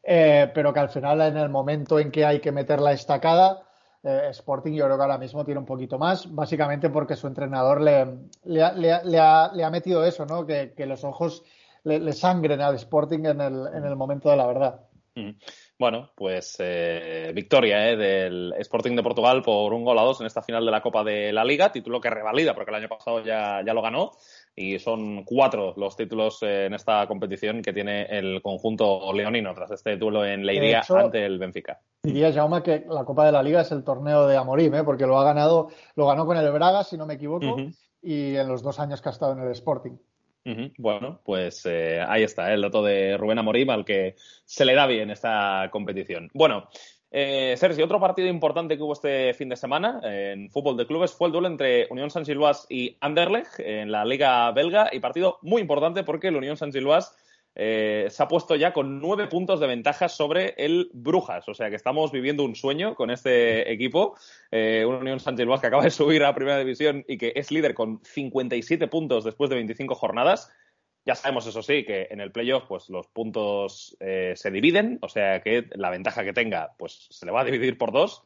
[0.03, 3.63] eh, pero que al final en el momento en que hay que meter la estacada,
[4.03, 7.81] eh, Sporting yo creo que ahora mismo tiene un poquito más, básicamente porque su entrenador
[7.81, 10.45] le, le, ha, metido eso, ¿no?
[10.45, 11.43] que, los ojos
[11.85, 14.81] le, sangren al Sporting en el, en el momento de la verdad.
[15.15, 15.31] Mm.
[15.77, 20.29] Bueno, pues eh, victoria eh, del Sporting de Portugal por un gol a dos en
[20.29, 23.25] esta final de la Copa de la Liga, título que revalida porque el año pasado
[23.25, 24.13] ya, ya lo ganó
[24.55, 29.73] y son cuatro los títulos eh, en esta competición que tiene el conjunto leonino tras
[29.73, 31.81] este duelo en Leiria ante el Benfica.
[32.05, 34.85] Diría Jaume que la Copa de la Liga es el torneo de Amorim, ¿eh?
[34.85, 37.57] porque lo ha ganado, lo ganó con el Braga, si no me equivoco,
[38.01, 39.97] y en los dos años que ha estado en el Sporting.
[40.77, 44.15] Bueno, pues eh, ahí está el dato de Rubén Amorim al que
[44.45, 46.31] se le da bien esta competición.
[46.35, 46.69] Bueno,
[47.11, 51.13] eh, Sergio, otro partido importante que hubo este fin de semana en fútbol de clubes
[51.13, 55.39] fue el duelo entre Unión San Gilloise y Anderlecht en la Liga Belga y partido
[55.43, 57.13] muy importante porque el Unión San Gilloise
[57.57, 61.49] eh, se ha puesto ya con nueve puntos de ventaja sobre el Brujas.
[61.49, 64.17] O sea que estamos viviendo un sueño con este equipo.
[64.51, 67.75] Eh, una Unión San que acaba de subir a Primera División y que es líder
[67.75, 70.51] con 57 puntos después de 25 jornadas.
[71.07, 75.09] Ya sabemos, eso sí, que en el playoff pues, los puntos eh, se dividen, o
[75.11, 78.25] sea que la ventaja que tenga pues, se le va a dividir por dos.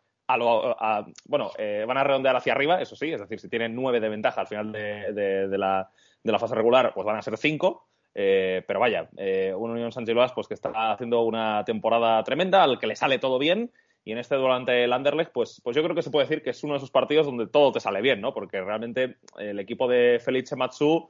[1.24, 1.50] bueno,
[1.88, 4.46] van a redondear hacia arriba, eso sí, es decir, si tienen nueve de ventaja al
[4.46, 5.90] final de, la,
[6.22, 7.88] de la fase regular, pues van a ser cinco.
[8.20, 10.04] Eh, pero vaya, eh, un Unión San
[10.34, 13.70] pues que está haciendo una temporada tremenda, al que le sale todo bien.
[14.04, 16.50] Y en este durante el Anderlecht, pues, pues yo creo que se puede decir que
[16.50, 18.34] es uno de esos partidos donde todo te sale bien, ¿no?
[18.34, 21.08] Porque realmente el equipo de Felice Matsu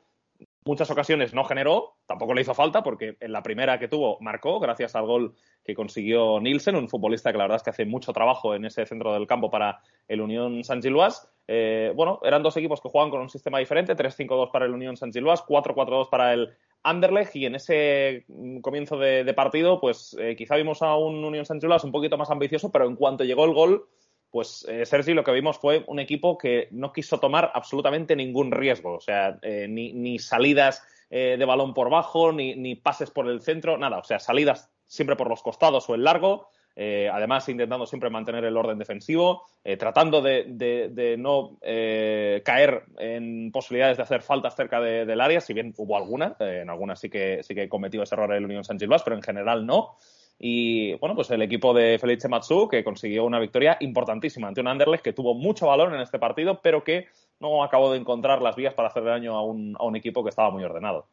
[0.64, 4.60] muchas ocasiones no generó, tampoco le hizo falta, porque en la primera que tuvo marcó,
[4.60, 5.34] gracias al gol
[5.64, 8.84] que consiguió Nielsen, un futbolista que la verdad es que hace mucho trabajo en ese
[8.84, 11.30] centro del campo para el Unión San Giluas.
[11.46, 14.96] Eh, bueno, eran dos equipos que jugaban con un sistema diferente, 3-5-2 para el Unión
[14.96, 18.24] San Giluas, 4-4-2 para el Anderlecht y en ese
[18.62, 22.70] comienzo de, partido, pues eh, quizá vimos a un Unión San un poquito más ambicioso,
[22.70, 23.88] pero en cuanto llegó el gol,
[24.30, 28.52] pues eh, Sergi lo que vimos fue un equipo que no quiso tomar absolutamente ningún
[28.52, 33.78] riesgo, o sea, eh, ni, salidas de balón por bajo, ni, pases por el centro,
[33.78, 36.50] nada, o sea, salidas siempre por los costados o el largo,
[36.80, 43.50] eh, además intentando siempre mantener el orden defensivo, eh, tratando de, no eh, caer en
[43.50, 47.42] posibilidades de hacer faltas cerca del área, si bien hubo alguna, en algunas sí que,
[47.42, 49.96] sí que cometió ese error el Unión San Gilbás, pero en general no.
[50.38, 54.68] Y bueno, pues el equipo de Felice Matsu que consiguió una victoria importantísima ante un
[54.68, 57.08] Anderlecht que tuvo mucho valor en este partido, pero que
[57.40, 60.30] no acabó de encontrar las vías para hacer daño a un, a un equipo que
[60.30, 61.06] estaba muy ordenado.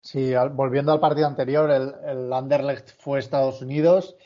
[0.00, 4.16] Sí, volviendo al partido anterior, el, el Anderlecht fue Estados Unidos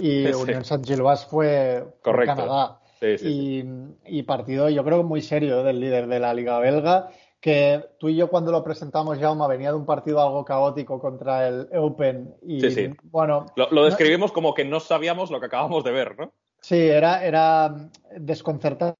[0.00, 2.80] y Unión San Gilbas fue Canadá.
[3.00, 7.10] y, partido, yo creo, muy serio del líder de la Liga Belga.
[7.40, 11.46] Que tú y yo, cuando lo presentamos, Jaume, venía de un partido algo caótico contra
[11.46, 12.34] el Open.
[12.42, 12.62] Y
[13.02, 13.46] bueno.
[13.54, 16.32] Lo, describimos como que no sabíamos lo que acabamos de ver, ¿no?
[16.62, 18.98] Sí, era, era desconcertante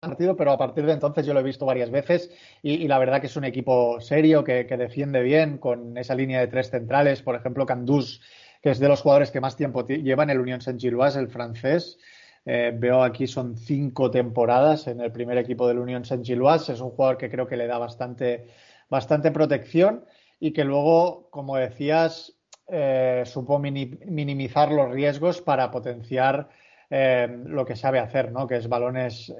[0.00, 2.30] partido, pero a partir de entonces yo lo he visto varias veces
[2.62, 6.38] y, la verdad que es un equipo serio que, que, defiende bien con esa línea
[6.38, 8.20] de tres centrales, por ejemplo, Candús
[8.66, 12.00] que es de los jugadores que más tiempo lleva en el Unión Saint-Gilloise, el francés.
[12.44, 16.72] Eh, veo aquí son cinco temporadas en el primer equipo del Unión Saint-Gilloise.
[16.72, 18.48] Es un jugador que creo que le da bastante,
[18.90, 20.04] bastante protección
[20.40, 22.32] y que luego, como decías,
[22.66, 26.48] eh, supo minimizar los riesgos para potenciar
[26.90, 28.48] eh, lo que sabe hacer, ¿no?
[28.48, 29.32] que es balones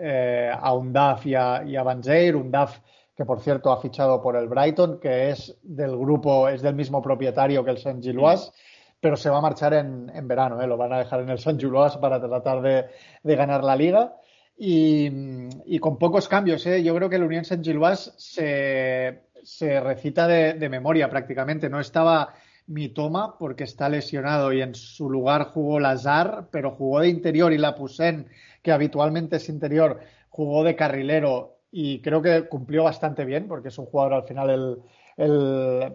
[0.52, 2.00] a Undaf y a, y a Van
[2.36, 2.78] Undaf
[3.16, 7.02] que por cierto ha fichado por el Brighton, que es del grupo, es del mismo
[7.02, 8.52] propietario que el Saint Gilloise
[9.00, 10.66] pero se va a marchar en, verano, ¿eh?
[10.66, 14.16] lo van a dejar en el San Juloas para tratar de, ganar la liga.
[14.58, 16.82] Y, con pocos cambios, ¿eh?
[16.82, 21.68] yo creo que el Unión San Gilloise se, recita de, memoria prácticamente.
[21.68, 22.34] No estaba
[22.66, 27.58] Mitoma porque está lesionado y en su lugar jugó Lazar, pero jugó de interior y
[27.58, 28.28] Lapusen,
[28.62, 33.78] que habitualmente es interior, jugó de carrilero y creo que cumplió bastante bien porque es
[33.78, 34.80] un jugador al final
[35.16, 35.92] el,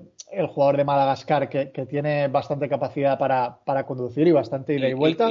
[0.48, 5.30] jugador de Madagascar que, tiene bastante capacidad para, para, conducir y bastante ida y, vuelta.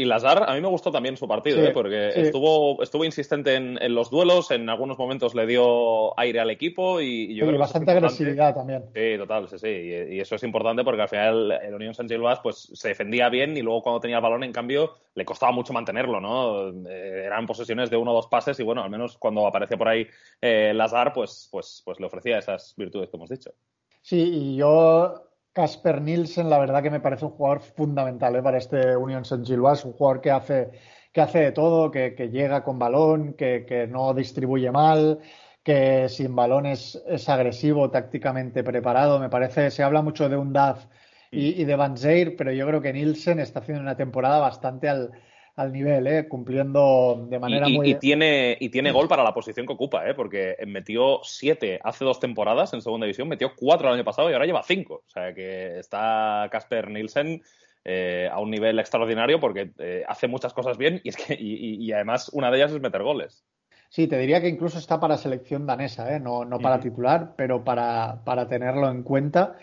[0.00, 1.72] Y Lazar, a mí me gustó también su partido, ¿eh?
[1.72, 7.00] porque estuvo, estuvo insistente en, los duelos, en algunos momentos le dio aire al equipo
[7.00, 8.84] y, yo creo bastante agresividad también.
[8.94, 9.68] Sí, total, sí, sí.
[9.68, 13.56] Y, eso es importante porque al final el Unión San Gilbas pues se defendía bien
[13.56, 16.70] y luego cuando tenía el balón, en cambio, le costaba mucho mantenerlo, ¿no?
[16.88, 19.88] Eh, eran posesiones de uno o dos pases y bueno, al menos cuando aparecía por
[19.88, 20.06] ahí
[20.40, 23.50] eh, Lazar, pues, pues, pues le ofrecía esas virtudes que hemos dicho.
[24.02, 28.42] Sí, y yo Casper Nielsen, la verdad que me parece un jugador fundamental ¿eh?
[28.42, 30.70] para este Unión Saint Gilloise, un jugador que hace,
[31.12, 35.20] que hace de todo, que, llega con balón, que, no distribuye mal,
[35.62, 36.96] que sin balón es,
[37.28, 39.18] agresivo, tácticamente preparado.
[39.18, 40.86] Me parece, se habla mucho de un DAF
[41.30, 41.94] y, de Van
[42.38, 45.12] pero yo creo que Nielsen está haciendo una temporada bastante al,
[45.56, 46.28] al nivel, ¿eh?
[46.28, 47.90] cumpliendo de manera muy...
[47.90, 50.14] Y tiene, y tiene gol para la posición que ocupa, ¿eh?
[50.14, 54.32] porque metió siete hace dos temporadas en segunda división, metió cuatro el año pasado y
[54.32, 55.02] ahora lleva cinco.
[55.06, 57.42] O sea que está Casper Nielsen
[57.84, 61.92] eh, a un nivel extraordinario porque eh, hace muchas cosas bien y, es que, y,
[61.92, 63.44] además una de ellas es meter goles.
[63.88, 66.20] Sí, te diría que incluso está para selección danesa, ¿eh?
[66.20, 69.56] no, no para titular, pero para, para tenerlo en cuenta.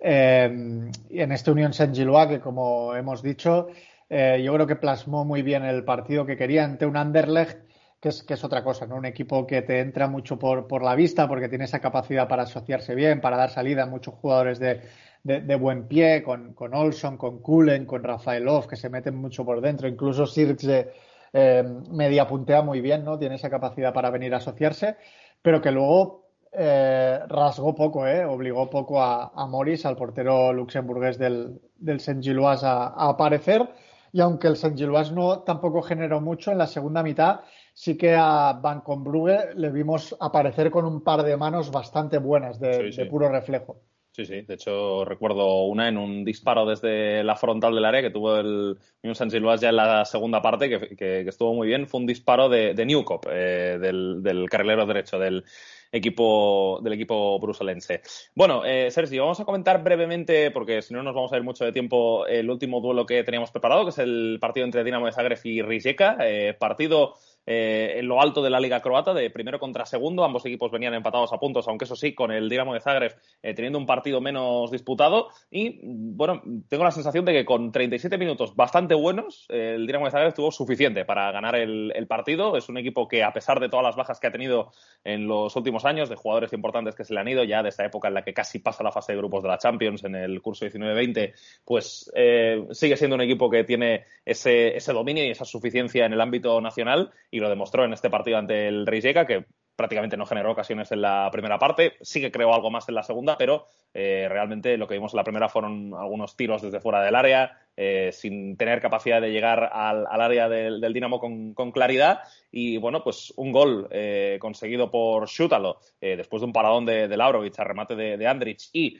[0.00, 3.68] En este Unión Saint-Gillois, que como hemos dicho,
[4.08, 7.58] eh, yo creo que plasmó muy bien el partido que quería ante un Anderlecht,
[8.00, 8.96] que es, que es otra cosa, ¿no?
[8.96, 12.94] Un equipo que te entra mucho por, la vista, porque tiene esa capacidad para asociarse
[12.94, 17.86] bien, para dar salida a muchos jugadores de, buen pie, con, con, Olson, con Kulen,
[17.86, 20.92] con Rafaelov, que se meten mucho por dentro, incluso Sirkse
[21.32, 23.18] eh, media puntea muy bien, ¿no?
[23.18, 24.96] Tiene esa capacidad para venir a asociarse,
[25.42, 28.24] pero que luego eh, rasgó poco, ¿eh?
[28.24, 33.68] obligó poco a, a, Morris, al portero luxemburgués del, del Saint-Gilloise, a, aparecer.
[34.12, 37.40] Y aunque el Saint-Gilloise no tampoco generó mucho en la segunda mitad,
[37.74, 42.58] sí que a Van Brugge le vimos aparecer con un par de manos bastante buenas
[42.58, 43.82] de, puro reflejo.
[44.12, 44.42] Sí, sí.
[44.42, 48.76] De hecho, recuerdo una en un disparo desde la frontal del área que tuvo el
[49.12, 51.86] San Gilloise ya en la segunda parte, que, estuvo muy bien.
[51.86, 55.44] Fue un disparo de, de Newcop, eh, del, del carrilero derecho del,
[55.92, 58.02] equipo, del equipo bruselense.
[58.34, 61.64] Bueno, eh, Sergio, vamos a comentar brevemente, porque si no nos vamos a ir mucho
[61.64, 65.12] de tiempo, el último duelo que teníamos preparado, que es el partido entre Dinamo de
[65.12, 66.16] Zagreb y Rijeka.
[66.20, 67.14] Eh, partido
[67.46, 70.24] eh, en lo alto de la Liga Croata, de primero contra segundo.
[70.24, 73.54] Ambos equipos venían empatados a puntos, aunque eso sí, con el Dinamo de Zagreb eh,
[73.54, 75.28] teniendo un partido menos disputado.
[75.50, 80.10] Y bueno, tengo la sensación de que con 37 minutos bastante buenos, el Dinamo de
[80.10, 82.56] Zagreb tuvo suficiente para ganar el, partido.
[82.56, 84.72] Es un equipo que, a pesar de todas las bajas que ha tenido
[85.04, 87.84] en los últimos años, de jugadores importantes que se le han ido, ya de esta
[87.84, 90.40] época en la que casi pasa la fase de grupos de la Champions en el
[90.40, 91.34] curso 19-20,
[91.64, 96.20] pues eh, sigue siendo un equipo que tiene ese, dominio y esa suficiencia en el
[96.20, 97.10] ámbito nacional
[97.40, 101.28] lo demostró en este partido ante el Rijeka, que prácticamente no generó ocasiones en la
[101.30, 104.94] primera parte, sí que creó algo más en la segunda, pero eh, realmente lo que
[104.94, 109.20] vimos en la primera fueron algunos tiros desde fuera del área, eh, sin tener capacidad
[109.20, 112.18] de llegar al, área del, Dinamo con, claridad.
[112.50, 117.16] Y bueno, pues un gol eh, conseguido por Shutalo después de un paradón de, de
[117.16, 118.98] Laurovic a remate de, Andrich y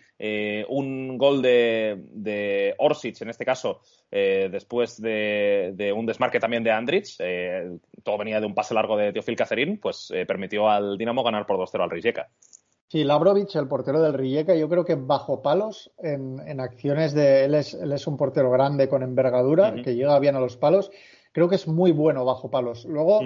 [0.69, 7.17] un gol de, de Orsic, en este caso, después de, un desmarque también de Andrich.
[8.05, 11.57] todo venía de un pase largo de Teofil Cacerín, pues permitió al Dinamo ganar por
[11.57, 12.29] 2-0 al Rijeka.
[12.91, 17.45] Sí, Labrovic, el portero del Rijeka, yo creo que bajo palos, en, acciones de.
[17.45, 20.91] Él es, él es, un portero grande con envergadura, que llega bien a los palos.
[21.33, 22.87] Creo que es muy bueno bajo palos.
[22.87, 23.21] Luego,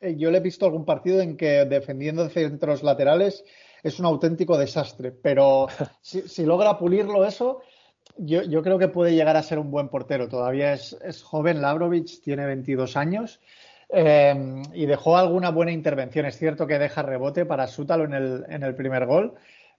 [0.00, 3.44] eh, yo le he visto algún partido en que defendiendo centros laterales
[3.82, 5.66] es un auténtico desastre, pero
[6.00, 7.60] si, logra pulirlo eso,
[8.16, 10.26] yo, yo, creo que puede llegar a ser un buen portero.
[10.26, 13.40] Todavía es, es joven Labrovic, tiene 22 años
[13.92, 16.26] eh, y dejó alguna buena intervención.
[16.26, 19.34] Es cierto que deja rebote para Sútalo en el, en el primer gol,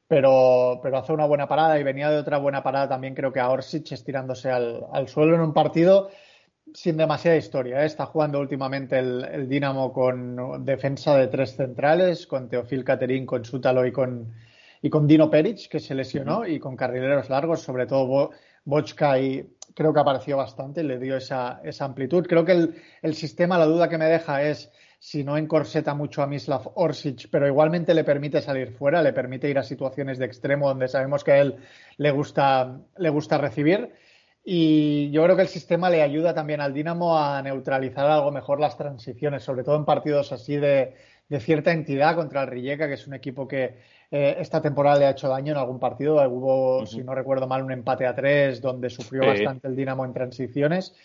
[0.08, 3.40] pero, pero, hace una buena parada y venía de otra buena parada también creo que
[3.40, 6.10] a Orsic estirándose al, al suelo en un partido
[6.74, 7.82] sin demasiada historia.
[7.82, 7.86] ¿eh?
[7.86, 13.46] Está jugando últimamente el, el, Dinamo con defensa de tres centrales, con Teofil Caterín, con
[13.46, 14.34] Sútalo y con,
[14.82, 18.32] y con Dino Peric, que se lesionó, y con carrileros largos, sobre todo
[18.66, 22.26] Bochka y, creo que apareció bastante, le dio esa, esa amplitud.
[22.28, 26.22] Creo que el, el, sistema, la duda que me deja es si no encorseta mucho
[26.22, 30.26] a Mislav Orsic, pero igualmente le permite salir fuera, le permite ir a situaciones de
[30.26, 31.58] extremo donde sabemos que a él
[31.98, 33.92] le gusta, le gusta recibir.
[34.46, 38.60] Y yo creo que el sistema le ayuda también al Dinamo a neutralizar algo mejor
[38.60, 40.96] las transiciones, sobre todo en partidos así de,
[41.30, 43.78] de cierta entidad contra el Rijeka, que es un equipo que
[44.12, 46.16] eh, esta temporada le ha hecho daño en algún partido.
[46.30, 50.14] Hubo, si no recuerdo mal, un empate a tres donde sufrió bastante el Dinamo en
[50.14, 50.96] transiciones.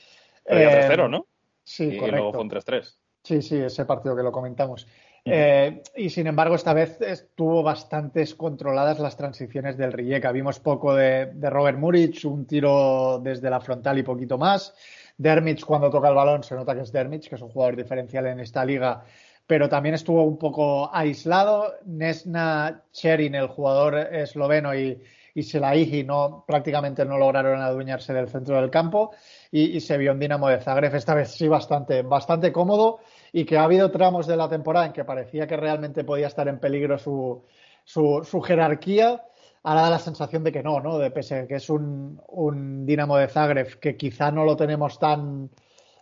[0.45, 1.27] Eh, 3-0, ¿no?
[1.63, 2.17] Sí, y correcto.
[2.17, 2.99] luego fue un 3-3.
[3.23, 4.87] Sí, sí, ese partido que lo comentamos.
[5.25, 10.33] Eh, y sin embargo, esta vez estuvo bastantes controladas las transiciones del Rijeka.
[10.33, 14.75] Vimos poco de, Robert Muric, un tiro desde la frontal y poquito más.
[15.17, 18.27] Dermich, cuando toca el balón, se nota que es Dermich, que es un jugador diferencial
[18.27, 19.05] en esta liga
[19.49, 21.73] pero también estuvo un poco aislado.
[21.87, 25.03] Nesna Cherin, el jugador esloveno, y,
[25.35, 29.13] y no, prácticamente no lograron adueñarse del centro del campo
[29.51, 32.99] y, se vio un Dinamo de Zagreb esta vez sí bastante, bastante cómodo
[33.33, 36.47] y que ha habido tramos de la temporada en que parecía que realmente podía estar
[36.47, 37.43] en peligro su,
[37.85, 39.25] su, su jerarquía.
[39.63, 40.99] Ahora da la sensación de que no, ¿no?
[40.99, 45.51] De pese que es un, un Dinamo de Zagreb que quizá no lo tenemos tan,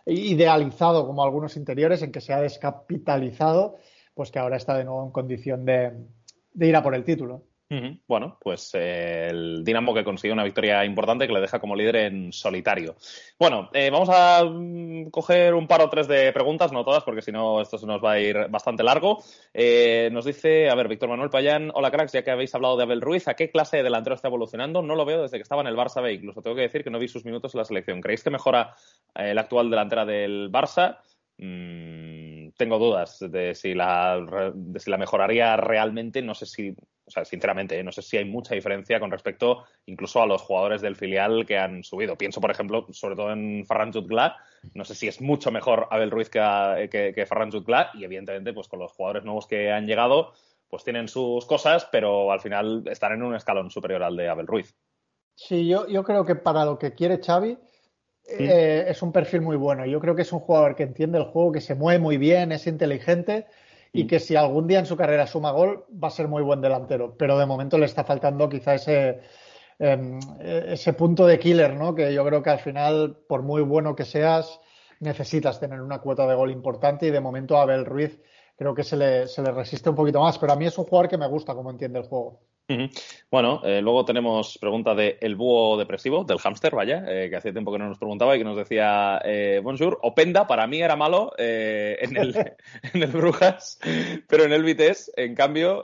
[0.07, 3.77] idealizado como algunos interiores, en que se ha descapitalizado,
[4.13, 5.93] pues que ahora está de nuevo en condición de,
[6.59, 7.43] ir a por el título.
[7.69, 11.97] Bueno, pues eh, el Dinamo que consigue una victoria importante que le deja como líder
[11.97, 12.95] en solitario.
[13.37, 17.21] Bueno, eh, vamos a mm, coger un par o tres de preguntas, no todas, porque
[17.21, 19.21] si no esto se nos va a ir bastante largo.
[19.53, 22.83] Eh, nos dice, a ver, Víctor Manuel Payán, hola cracks, ya que habéis hablado de
[22.83, 24.81] Abel Ruiz, ¿a qué clase de delantero está evolucionando?
[24.81, 26.89] No lo veo desde que estaba en el Barça B, incluso tengo que decir que
[26.89, 27.99] no vi sus minutos en la selección.
[27.99, 28.75] ¿Creéis que mejora
[29.13, 30.99] el actual delantera del Barça?
[31.37, 36.21] Mm, tengo dudas de si, la, de si la mejoraría realmente.
[36.21, 36.73] No sé si,
[37.07, 37.83] o sea, sinceramente, ¿eh?
[37.83, 41.57] no sé si hay mucha diferencia con respecto incluso a los jugadores del filial que
[41.57, 42.17] han subido.
[42.17, 44.35] Pienso, por ejemplo, sobre todo en Ferran Jutgla.
[44.73, 47.91] No sé si es mucho mejor Abel Ruiz que, que, que Ferran Jutgla.
[47.93, 50.33] Y evidentemente, pues con los jugadores nuevos que han llegado,
[50.69, 54.47] pues tienen sus cosas, pero al final están en un escalón superior al de Abel
[54.47, 54.75] Ruiz.
[55.33, 57.57] Sí, yo, yo creo que para lo que quiere Xavi
[58.27, 59.85] eh, es un perfil muy bueno.
[59.85, 62.51] Yo creo que es un jugador que entiende el juego, que se mueve muy bien,
[62.51, 63.45] es inteligente
[63.93, 66.61] y que si algún día en su carrera suma gol va a ser muy buen
[66.61, 67.15] delantero.
[67.17, 69.21] Pero de momento le está faltando quizá ese,
[69.79, 71.95] em, ese punto de killer, ¿no?
[71.95, 74.59] Que yo creo que al final, por muy bueno que seas,
[74.99, 78.19] necesitas tener una cuota de gol importante y de momento a Abel Ruiz
[78.57, 80.37] creo que se le, se le resiste un poquito más.
[80.37, 82.41] Pero a mí es un jugador que me gusta como entiende el juego.
[83.31, 87.53] Bueno, eh, luego tenemos pregunta de El Búho Depresivo, del hámster, vaya, eh, que hacía
[87.53, 90.97] tiempo que no nos preguntaba y que nos decía, eh, bonjour, Openda para mí era
[90.97, 92.35] malo en, el,
[92.93, 93.79] en el Brujas,
[94.27, 95.83] pero en el Vitesse, en cambio,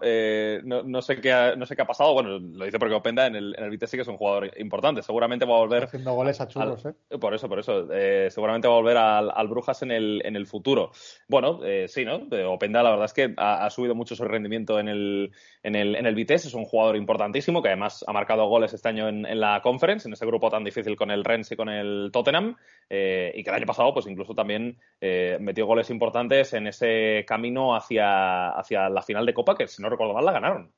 [0.64, 2.14] no, no, sé qué ha, no sé qué ha pasado.
[2.14, 4.52] Bueno, lo dice porque Openda en el, en el Vitesse sí que es un jugador
[4.58, 5.02] importante.
[5.02, 5.84] Seguramente va a volver...
[5.84, 7.18] Haciendo goles a churros, ¿eh?
[7.20, 7.88] Por eso, por eso.
[8.30, 10.92] seguramente va a volver al, al, Brujas en el, en el futuro.
[11.28, 12.28] Bueno, sí, ¿no?
[12.52, 15.32] Openda la verdad es que ha, ha, subido mucho su rendimiento en el,
[15.64, 16.48] en el, en el Vitesse.
[16.48, 20.14] Es un jugador importantísimo que además ha marcado goles este año en, la Conference, en
[20.14, 22.56] ese grupo tan difícil con el Rennes y con el Tottenham,
[22.90, 27.26] eh, y que el año pasado pues incluso también eh, metió goles importantes en ese
[27.28, 30.74] camino hacia, hacia la final de Copa, que si no recuerdo mal la ganaron.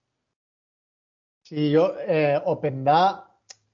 [1.44, 3.32] Sí, yo, eh, Openda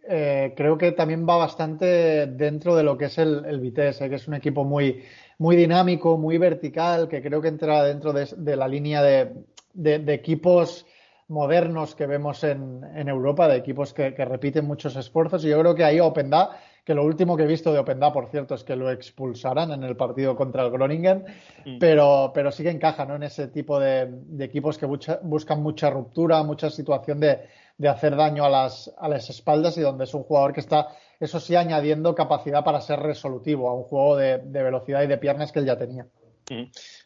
[0.07, 4.27] creo que también va bastante dentro de lo que es el, el Vitesse, que es
[4.27, 5.03] un equipo muy,
[5.39, 9.33] muy dinámico, muy vertical, que creo que entra dentro de, la línea de,
[9.73, 10.85] de equipos
[11.31, 15.43] modernos que vemos en, en Europa, de equipos que, que, repiten muchos esfuerzos.
[15.45, 18.27] Y yo creo que ahí Openda, que lo último que he visto de Openda, por
[18.27, 21.23] cierto, es que lo expulsaran en el partido contra el Groningen,
[21.65, 21.79] mm.
[21.79, 23.15] pero, pero sí que encaja ¿no?
[23.15, 27.39] en ese tipo de, de equipos que busca, buscan mucha ruptura, mucha situación de,
[27.77, 30.89] de hacer daño a las, a las espaldas y donde es un jugador que está,
[31.19, 35.17] eso sí, añadiendo capacidad para ser resolutivo a un juego de, de velocidad y de
[35.17, 36.07] piernas que él ya tenía.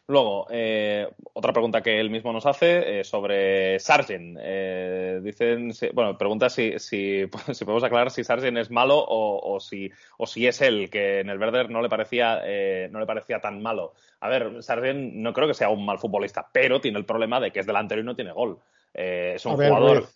[0.08, 4.38] Luego, eh, otra pregunta que él mismo nos hace eh, sobre Sargent.
[4.40, 9.60] Eh, dicen, bueno, pregunta si, si, si, podemos aclarar si Sargent es malo o, o,
[9.60, 13.06] si, o si es él, que en el Werder no le parecía, eh, no le
[13.06, 13.94] parecía tan malo.
[14.20, 17.50] A ver, Sargent no creo que sea un mal futbolista, pero tiene el problema de
[17.50, 18.58] que es delantero y no tiene gol.
[18.94, 20.08] Eh, es un ver, jugador.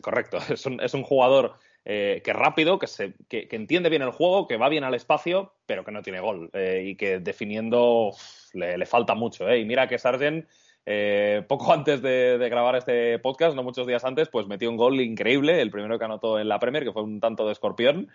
[0.00, 1.54] Correcto, es un, es un jugador
[1.84, 5.52] eh, que rápido, que, se, que, entiende bien el juego, que va bien al espacio,
[5.66, 6.50] pero que no tiene gol.
[6.52, 8.10] Eh, y que definiendo
[8.52, 9.48] le, le, falta mucho.
[9.48, 9.60] ¿eh?
[9.60, 10.46] Y mira que Sargent,
[10.84, 14.76] eh, poco antes de, de, grabar este podcast, no muchos días antes, pues metió un
[14.76, 18.08] gol increíble, el primero que anotó en la Premier, que fue un tanto de escorpión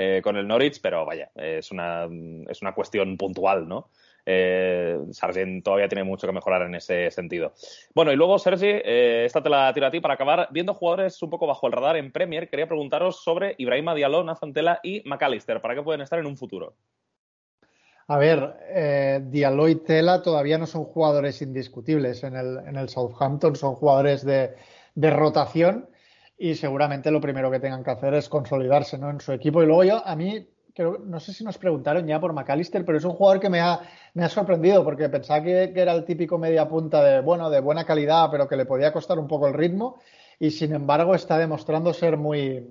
[0.00, 2.08] eh, con el Norwich, pero vaya, es una,
[2.48, 3.90] es una cuestión puntual, ¿no?
[4.30, 7.54] Eh, Sargent todavía tiene mucho que mejorar en ese sentido.
[7.94, 10.48] Bueno, y luego, Sergi, eh, esta te la tiro a ti para acabar.
[10.50, 14.80] Viendo jugadores un poco bajo el radar en Premier, quería preguntaros sobre Ibrahima Diallo, Nazantela
[14.82, 15.62] y McAllister.
[15.62, 16.74] ¿Para qué pueden estar en un futuro?
[18.06, 23.76] A ver, eh, Diallo y Tela todavía no son jugadores indiscutibles en el, Southampton, son
[23.76, 24.54] jugadores de,
[24.94, 25.88] rotación
[26.36, 29.62] y seguramente lo primero que tengan que hacer es consolidarse en su equipo.
[29.62, 30.46] Y luego yo, a mí
[30.78, 33.80] no sé si nos preguntaron ya por McAllister, pero es un jugador que me ha,
[34.28, 38.48] sorprendido porque pensaba que, era el típico media punta de, bueno, de buena calidad, pero
[38.48, 39.98] que le podía costar un poco el ritmo
[40.38, 42.64] y sin embargo está demostrando ser muy,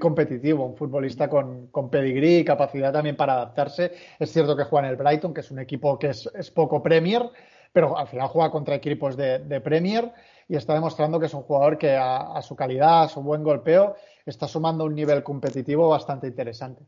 [0.00, 3.92] competitivo, un futbolista con, con pedigrí y capacidad también para adaptarse.
[4.18, 7.22] Es cierto que juega en el Brighton, que es un equipo que es, poco Premier,
[7.72, 10.12] pero al final juega contra equipos de, de, Premier
[10.48, 13.42] y está demostrando que es un jugador que a, a su calidad, a su buen
[13.42, 13.96] golpeo,
[14.26, 16.84] está sumando un nivel competitivo bastante interesante.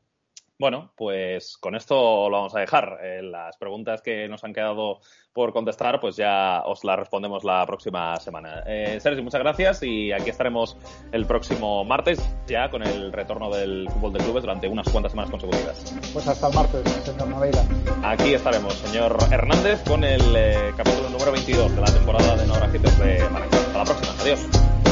[0.59, 2.99] Bueno, pues con esto lo vamos a dejar.
[3.03, 5.01] Eh, las preguntas que nos han quedado
[5.35, 8.63] por contestar, pues ya os las respondemos la próxima semana.
[8.67, 10.79] Eh, Sergio, muchas gracias y aquí estaremos
[11.13, 15.31] el próximo martes ya con el retorno del fútbol de clubes durante unas cuantas semanas
[15.31, 15.95] consecutivas.
[16.15, 17.63] Pues hasta el martes, señor Naveira.
[18.03, 22.99] Aquí estaremos, señor Hernández, con el eh, capítulo número 22 de la temporada de Norajitos
[22.99, 23.57] de Maraca.
[23.59, 24.23] Hasta la próxima.
[24.23, 24.86] Adiós.